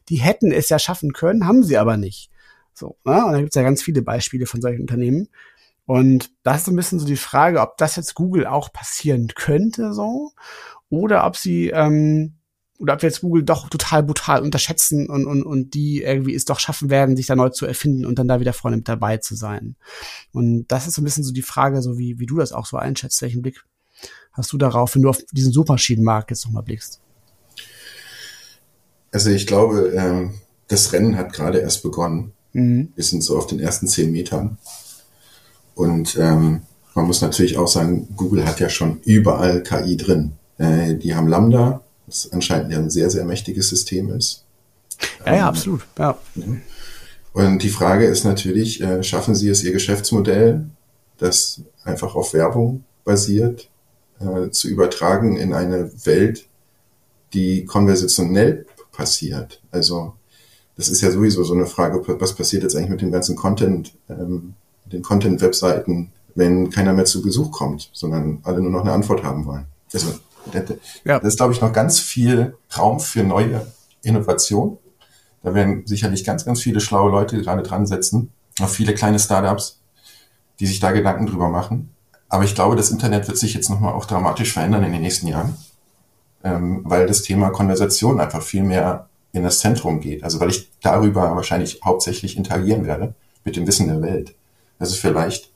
[0.10, 2.32] die hätten es ja schaffen können, haben sie aber nicht.
[2.74, 3.24] So, ne?
[3.26, 5.28] Und da gibt es ja ganz viele Beispiele von solchen Unternehmen.
[5.86, 9.28] Und das ist so ein bisschen so die Frage, ob das jetzt Google auch passieren
[9.36, 10.32] könnte, so,
[10.90, 12.38] oder ob sie ähm,
[12.82, 16.46] oder ob wir jetzt Google doch total brutal unterschätzen und, und, und die irgendwie es
[16.46, 19.18] doch schaffen werden, sich da neu zu erfinden und dann da wieder vorne mit dabei
[19.18, 19.76] zu sein.
[20.34, 22.66] Und das ist so ein bisschen so die Frage, so wie, wie du das auch
[22.66, 23.64] so einschätzt, welchen Blick
[24.32, 27.02] hast du darauf, wenn du auf diesen Suchmaschinenmarkt jetzt nochmal blickst?
[29.12, 30.34] Also ich glaube, ähm,
[30.68, 32.32] das Rennen hat gerade erst begonnen.
[32.54, 32.94] Mhm.
[32.96, 34.58] Wir sind so auf den ersten zehn Metern.
[35.76, 36.64] Und ähm,
[36.96, 40.32] man muss natürlich auch sagen, Google hat ja schon überall KI drin.
[40.58, 44.44] Äh, die haben Lambda, das anscheinend ein sehr, sehr mächtiges System ist.
[45.26, 45.82] Ja, ja, absolut.
[45.98, 46.18] Ja.
[47.34, 50.66] Und die Frage ist natürlich, äh, schaffen Sie es, Ihr Geschäftsmodell,
[51.18, 53.70] das einfach auf Werbung basiert,
[54.20, 56.46] äh, zu übertragen in eine Welt,
[57.34, 59.62] die konversationell passiert?
[59.72, 60.14] Also
[60.76, 63.94] das ist ja sowieso so eine Frage, was passiert jetzt eigentlich mit dem ganzen Content,
[64.10, 64.54] ähm,
[64.86, 69.46] den Content-Webseiten, wenn keiner mehr zu Besuch kommt, sondern alle nur noch eine Antwort haben
[69.46, 69.66] wollen.
[69.94, 70.08] Also
[71.04, 71.20] ja.
[71.20, 73.66] Das ist, glaube ich, noch ganz viel Raum für neue
[74.02, 74.78] Innovation.
[75.44, 78.32] Da werden sicherlich ganz, ganz viele schlaue Leute gerade dran setzen.
[78.62, 79.80] Auch viele kleine Startups,
[80.60, 81.94] die sich da Gedanken drüber machen.
[82.30, 85.28] Aber ich glaube, das Internet wird sich jetzt nochmal auch dramatisch verändern in den nächsten
[85.28, 85.58] Jahren,
[86.44, 90.24] ähm, weil das Thema Konversation einfach viel mehr in das Zentrum geht.
[90.24, 94.36] Also weil ich darüber wahrscheinlich hauptsächlich interagieren werde mit dem Wissen der Welt.
[94.80, 95.52] Also vielleicht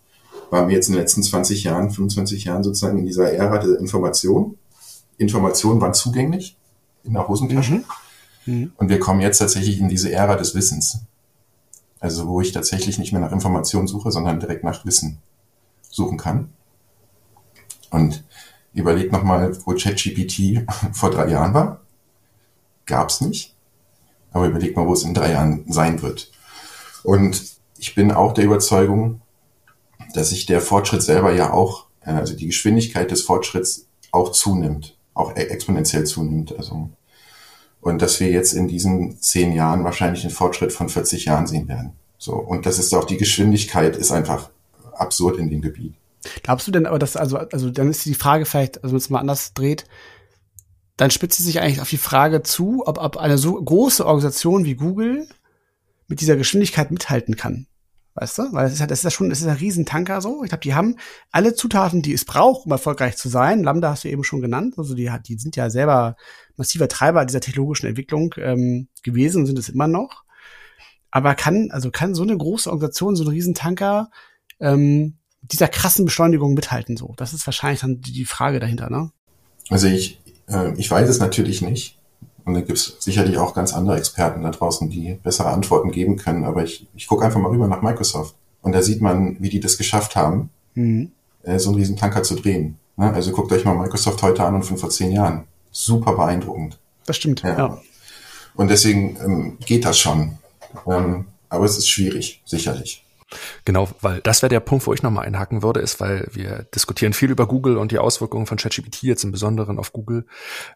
[0.50, 3.80] waren wir jetzt in den letzten 20 Jahren, 25 Jahren sozusagen in dieser Ära der
[3.80, 4.58] Information
[5.18, 6.58] Informationen waren zugänglich
[7.04, 7.76] in der Hosentasche.
[7.76, 7.86] Mhm.
[8.46, 8.74] Mhm.
[8.78, 11.00] Und wir kommen jetzt tatsächlich in diese Ära des Wissens.
[12.00, 15.20] Also wo ich tatsächlich nicht mehr nach Informationen suche, sondern direkt nach Wissen
[15.90, 16.50] suchen kann.
[17.90, 18.24] Und
[18.74, 21.82] überlegt nochmal, wo ChatGPT vor drei Jahren war.
[22.86, 23.56] Gab's nicht.
[24.32, 26.32] Aber überlegt mal, wo es in drei Jahren sein wird.
[27.04, 29.22] Und ich bin auch der Überzeugung,
[30.14, 34.95] dass sich der Fortschritt selber ja auch, äh, also die Geschwindigkeit des Fortschritts auch zunimmt
[35.16, 36.56] auch e- exponentiell zunimmt.
[36.56, 36.90] Also,
[37.82, 41.68] und dass wir jetzt in diesen zehn Jahren wahrscheinlich einen Fortschritt von 40 Jahren sehen
[41.68, 41.94] werden.
[42.20, 42.34] So.
[42.34, 44.50] Und das ist auch die Geschwindigkeit ist einfach
[44.94, 45.96] absurd in dem Gebiet.
[46.44, 49.10] Glaubst du denn aber, dass, also, also dann ist die Frage vielleicht, also wenn es
[49.10, 49.86] mal anders dreht,
[50.98, 54.66] dann spitzt sie sich eigentlich auf die Frage zu, ob, ob eine so große Organisation
[54.66, 55.28] wie Google
[56.08, 57.68] mit dieser Geschwindigkeit mithalten kann.
[58.16, 58.54] Weißt du?
[58.54, 60.44] Weil das ist ja, das ist ja schon, das ist ein Riesentanker so.
[60.44, 60.96] Ich glaube, die haben
[61.32, 63.62] alle Zutaten, die es braucht, um erfolgreich zu sein.
[63.62, 64.76] Lambda hast du eben schon genannt.
[64.78, 66.16] Also die, die sind ja selber
[66.56, 70.24] massiver Treiber dieser technologischen Entwicklung ähm, gewesen und sind es immer noch.
[71.12, 74.10] Aber kann, also kann so eine große Organisation, so ein Riesentanker,
[74.62, 77.14] ähm, dieser krassen Beschleunigung mithalten so?
[77.18, 79.12] Das ist wahrscheinlich dann die Frage dahinter, ne?
[79.70, 81.95] Also ich, äh, ich weiß es natürlich nicht.
[82.46, 86.16] Und da gibt es sicherlich auch ganz andere Experten da draußen, die bessere Antworten geben
[86.16, 86.44] können.
[86.44, 88.36] Aber ich, ich gucke einfach mal rüber nach Microsoft.
[88.62, 91.12] Und da sieht man, wie die das geschafft haben, mhm.
[91.44, 92.78] äh, so einen riesen Tanker zu drehen.
[92.98, 93.12] Ne?
[93.12, 95.46] Also guckt euch mal Microsoft heute an und von vor zehn Jahren.
[95.72, 96.78] Super beeindruckend.
[97.06, 97.58] Das stimmt, ja.
[97.58, 97.82] ja.
[98.56, 100.38] Und deswegen ähm, geht das schon.
[100.88, 103.05] Ähm, aber es ist schwierig, sicherlich.
[103.66, 107.14] Genau, weil das wäre der Punkt, wo ich nochmal einhaken würde, ist, weil wir diskutieren
[107.14, 110.26] viel über Google und die Auswirkungen von ChatGPT jetzt im Besonderen auf Google.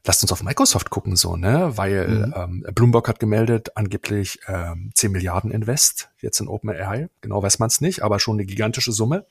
[0.06, 1.74] Lasst uns auf Microsoft gucken, so, ne?
[1.76, 2.34] Weil mhm.
[2.36, 7.10] ähm, Bloomberg hat gemeldet, angeblich ähm, 10 Milliarden Invest jetzt in OpenAI.
[7.22, 9.26] Genau weiß man es nicht, aber schon eine gigantische Summe.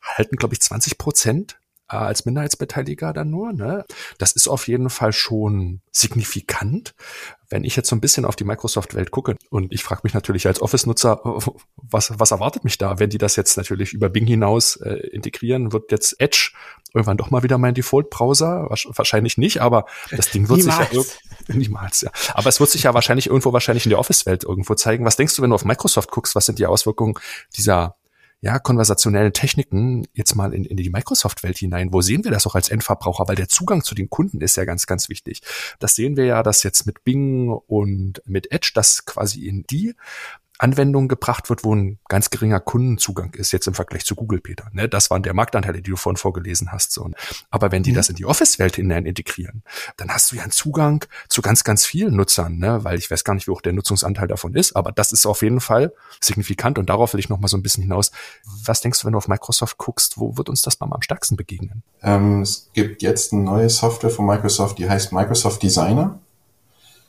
[0.00, 1.60] Halten, glaube ich, 20 Prozent
[1.90, 3.52] äh, als Minderheitsbeteiliger dann nur.
[3.52, 3.84] Ne?
[4.18, 6.94] Das ist auf jeden Fall schon signifikant.
[7.50, 10.46] Wenn ich jetzt so ein bisschen auf die Microsoft-Welt gucke und ich frage mich natürlich
[10.46, 11.20] als Office-Nutzer,
[11.76, 15.72] was, was erwartet mich da, wenn die das jetzt natürlich über Bing hinaus äh, integrieren,
[15.72, 16.52] wird jetzt Edge
[16.94, 18.68] irgendwann doch mal wieder mein Default-Browser?
[18.70, 20.90] Wahrscheinlich nicht, aber das Ding wird niemals.
[20.90, 22.10] sich ja niemals, ja.
[22.34, 25.04] Aber es wird sich ja wahrscheinlich irgendwo wahrscheinlich in der Office-Welt irgendwo zeigen.
[25.04, 27.14] Was denkst du, wenn du auf Microsoft guckst, was sind die Auswirkungen
[27.56, 27.96] dieser
[28.42, 31.92] ja, konversationellen Techniken jetzt mal in, in die Microsoft-Welt hinein.
[31.92, 33.28] Wo sehen wir das auch als Endverbraucher?
[33.28, 35.42] Weil der Zugang zu den Kunden ist ja ganz, ganz wichtig.
[35.78, 39.94] Das sehen wir ja, dass jetzt mit Bing und mit Edge das quasi in die
[40.60, 44.68] Anwendung gebracht wird, wo ein ganz geringer Kundenzugang ist, jetzt im Vergleich zu Google, Peter.
[44.72, 44.88] Ne?
[44.88, 46.92] Das waren der Marktanteile, die du vorhin vorgelesen hast.
[46.92, 47.10] So.
[47.50, 47.96] Aber wenn die mhm.
[47.96, 49.62] das in die Office-Welt hinein integrieren,
[49.96, 52.84] dann hast du ja einen Zugang zu ganz, ganz vielen Nutzern, ne?
[52.84, 55.40] weil ich weiß gar nicht, wie hoch der Nutzungsanteil davon ist, aber das ist auf
[55.40, 58.10] jeden Fall signifikant und darauf will ich noch mal so ein bisschen hinaus.
[58.64, 61.36] Was denkst du, wenn du auf Microsoft guckst, wo wird uns das mal am stärksten
[61.36, 61.82] begegnen?
[62.02, 66.18] Ähm, es gibt jetzt eine neue Software von Microsoft, die heißt Microsoft Designer.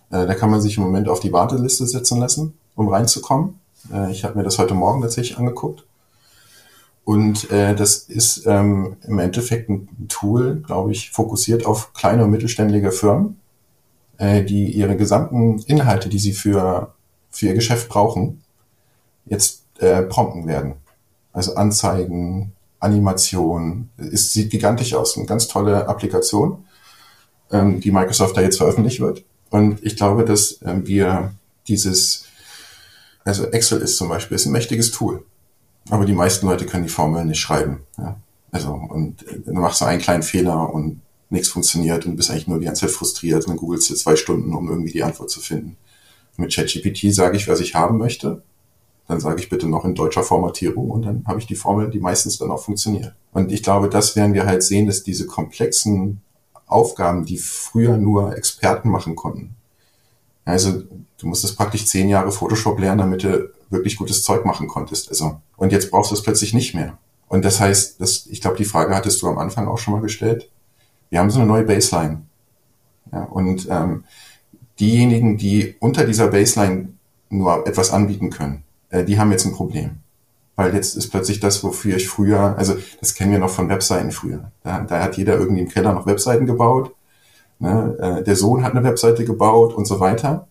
[0.09, 3.59] Äh, da kann man sich im Moment auf die Warteliste setzen lassen um reinzukommen.
[3.91, 5.85] Äh, ich habe mir das heute Morgen tatsächlich angeguckt.
[7.03, 12.31] Und äh, das ist ähm, im Endeffekt ein Tool, glaube ich, fokussiert auf kleine und
[12.31, 13.39] mittelständige Firmen,
[14.17, 16.93] äh, die ihre gesamten Inhalte, die sie für,
[17.29, 18.43] für ihr Geschäft brauchen,
[19.25, 20.75] jetzt äh, prompten werden.
[21.33, 23.89] Also Anzeigen, Animation.
[23.97, 25.17] Es sieht gigantisch aus.
[25.17, 26.65] Eine ganz tolle Applikation,
[27.51, 29.23] ähm, die Microsoft da jetzt veröffentlicht wird.
[29.49, 31.33] Und ich glaube, dass äh, wir
[31.67, 32.25] dieses
[33.23, 35.25] also Excel ist zum Beispiel ist ein mächtiges Tool.
[35.89, 37.81] Aber die meisten Leute können die Formeln nicht schreiben.
[37.97, 38.19] Ja?
[38.51, 42.47] Also, und äh, dann machst du einen kleinen Fehler und nichts funktioniert und bist eigentlich
[42.47, 45.39] nur die ganze Zeit frustriert und googelst du zwei Stunden, um irgendwie die Antwort zu
[45.39, 45.77] finden.
[46.37, 48.43] Mit ChatGPT sage ich, was ich haben möchte.
[49.07, 51.99] Dann sage ich bitte noch in deutscher Formatierung und dann habe ich die Formel, die
[51.99, 53.13] meistens dann auch funktioniert.
[53.33, 56.21] Und ich glaube, das werden wir halt sehen, dass diese komplexen
[56.65, 59.55] Aufgaben, die früher nur Experten machen konnten,
[60.45, 60.83] also
[61.17, 65.09] du musstest praktisch zehn Jahre Photoshop lernen, damit du wirklich gutes Zeug machen konntest.
[65.09, 66.97] Also und jetzt brauchst du es plötzlich nicht mehr.
[67.27, 70.01] Und das heißt, das, ich glaube, die Frage hattest du am Anfang auch schon mal
[70.01, 70.49] gestellt.
[71.09, 72.23] Wir haben so eine neue Baseline.
[73.11, 74.03] Ja, und ähm,
[74.79, 76.89] diejenigen, die unter dieser Baseline
[77.29, 79.99] nur etwas anbieten können, äh, die haben jetzt ein Problem.
[80.55, 84.11] Weil jetzt ist plötzlich das, wofür ich früher, also das kennen wir noch von Webseiten
[84.11, 84.51] früher.
[84.63, 86.93] Da, da hat jeder irgendwie im Keller noch Webseiten gebaut
[87.61, 87.95] Ne?
[87.99, 90.47] Äh, der Sohn hat eine Webseite gebaut und so weiter.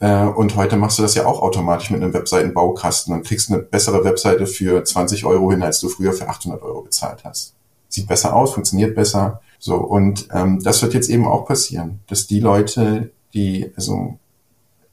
[0.00, 3.60] Äh, und heute machst du das ja auch automatisch mit einem Webseitenbaukasten und kriegst eine
[3.60, 7.54] bessere Webseite für 20 Euro hin, als du früher für 800 Euro bezahlt hast.
[7.88, 9.40] Sieht besser aus, funktioniert besser.
[9.58, 14.18] So und ähm, das wird jetzt eben auch passieren, dass die Leute, die also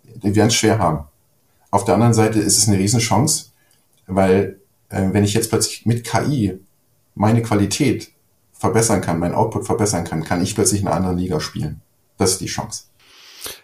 [0.04, 1.06] die werden es schwer haben.
[1.72, 3.48] Auf der anderen Seite ist es eine Riesenchance,
[4.08, 4.60] weil
[4.90, 6.58] äh, wenn ich jetzt plötzlich mit KI
[7.16, 8.12] meine Qualität
[8.60, 11.82] verbessern kann, mein Output verbessern kann, kann ich plötzlich in einer anderen Liga spielen.
[12.18, 12.86] Das ist die Chance.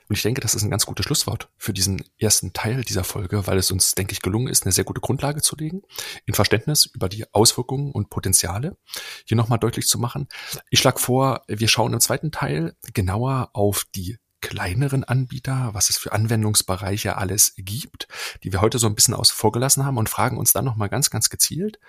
[0.08, 3.48] Und ich denke, das ist ein ganz gutes Schlusswort für diesen ersten Teil dieser Folge,
[3.48, 5.82] weil es uns, denke ich, gelungen ist, eine sehr gute Grundlage zu legen,
[6.26, 8.78] in Verständnis über die Auswirkungen und Potenziale
[9.26, 10.28] hier nochmal deutlich zu machen.
[10.70, 15.98] Ich schlage vor, wir schauen im zweiten Teil genauer auf die kleineren Anbieter, was es
[15.98, 18.10] für Anwendungsbereiche alles gibt,
[18.44, 21.10] die wir heute so ein bisschen außen vor haben und fragen uns dann nochmal ganz,
[21.10, 21.80] ganz gezielt,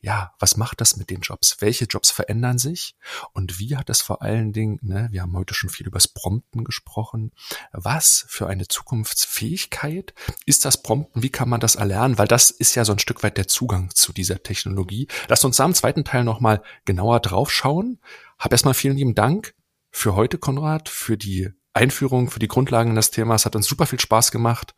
[0.00, 1.58] ja, was macht das mit den Jobs?
[1.60, 2.96] Welche Jobs verändern sich?
[3.32, 6.08] Und wie hat das vor allen Dingen, ne, wir haben heute schon viel über das
[6.08, 7.32] Prompten gesprochen,
[7.70, 10.14] was für eine Zukunftsfähigkeit
[10.46, 11.22] ist das Prompten?
[11.22, 12.18] Wie kann man das erlernen?
[12.18, 15.06] Weil das ist ja so ein Stück weit der Zugang zu dieser Technologie.
[15.28, 18.00] Lasst uns da im zweiten Teil nochmal genauer drauf schauen.
[18.38, 19.54] Hab erstmal vielen lieben Dank
[19.90, 23.46] für heute, Konrad, für die Einführung, für die Grundlagen des Themas.
[23.46, 24.74] Hat uns super viel Spaß gemacht.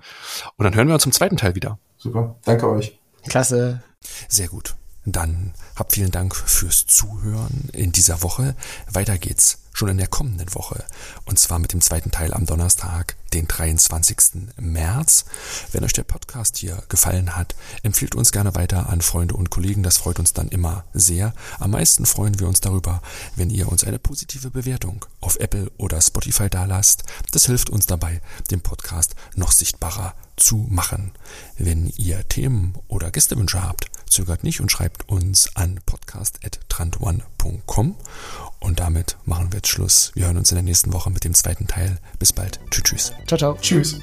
[0.57, 1.79] Und dann hören wir uns im zweiten Teil wieder.
[1.97, 2.37] Super.
[2.45, 2.99] Danke euch.
[3.29, 3.83] Klasse.
[4.29, 4.75] Sehr gut.
[5.05, 8.55] Dann habt vielen Dank fürs Zuhören in dieser Woche.
[8.91, 10.85] Weiter geht's schon in der kommenden Woche.
[11.25, 14.53] Und zwar mit dem zweiten Teil am Donnerstag, den 23.
[14.61, 15.25] März.
[15.73, 19.83] Wenn euch der Podcast hier gefallen hat, empfiehlt uns gerne weiter an Freunde und Kollegen.
[19.83, 21.33] Das freut uns dann immer sehr.
[21.59, 23.01] Am meisten freuen wir uns darüber,
[23.35, 27.05] wenn ihr uns eine positive Bewertung auf Apple oder Spotify dalasst.
[27.33, 31.13] Das hilft uns dabei, den Podcast noch sichtbarer zu machen.
[31.57, 37.97] Wenn ihr Themen oder Gästewünsche habt, zögert nicht und schreibt uns an podcast.trantone.com.
[38.61, 40.13] Und damit machen wir jetzt Schluss.
[40.15, 41.99] Wir hören uns in der nächsten Woche mit dem zweiten Teil.
[42.19, 42.61] Bis bald.
[42.71, 43.13] Tschüss.
[43.27, 43.59] Ciao, ciao.
[43.61, 43.99] Tschüss.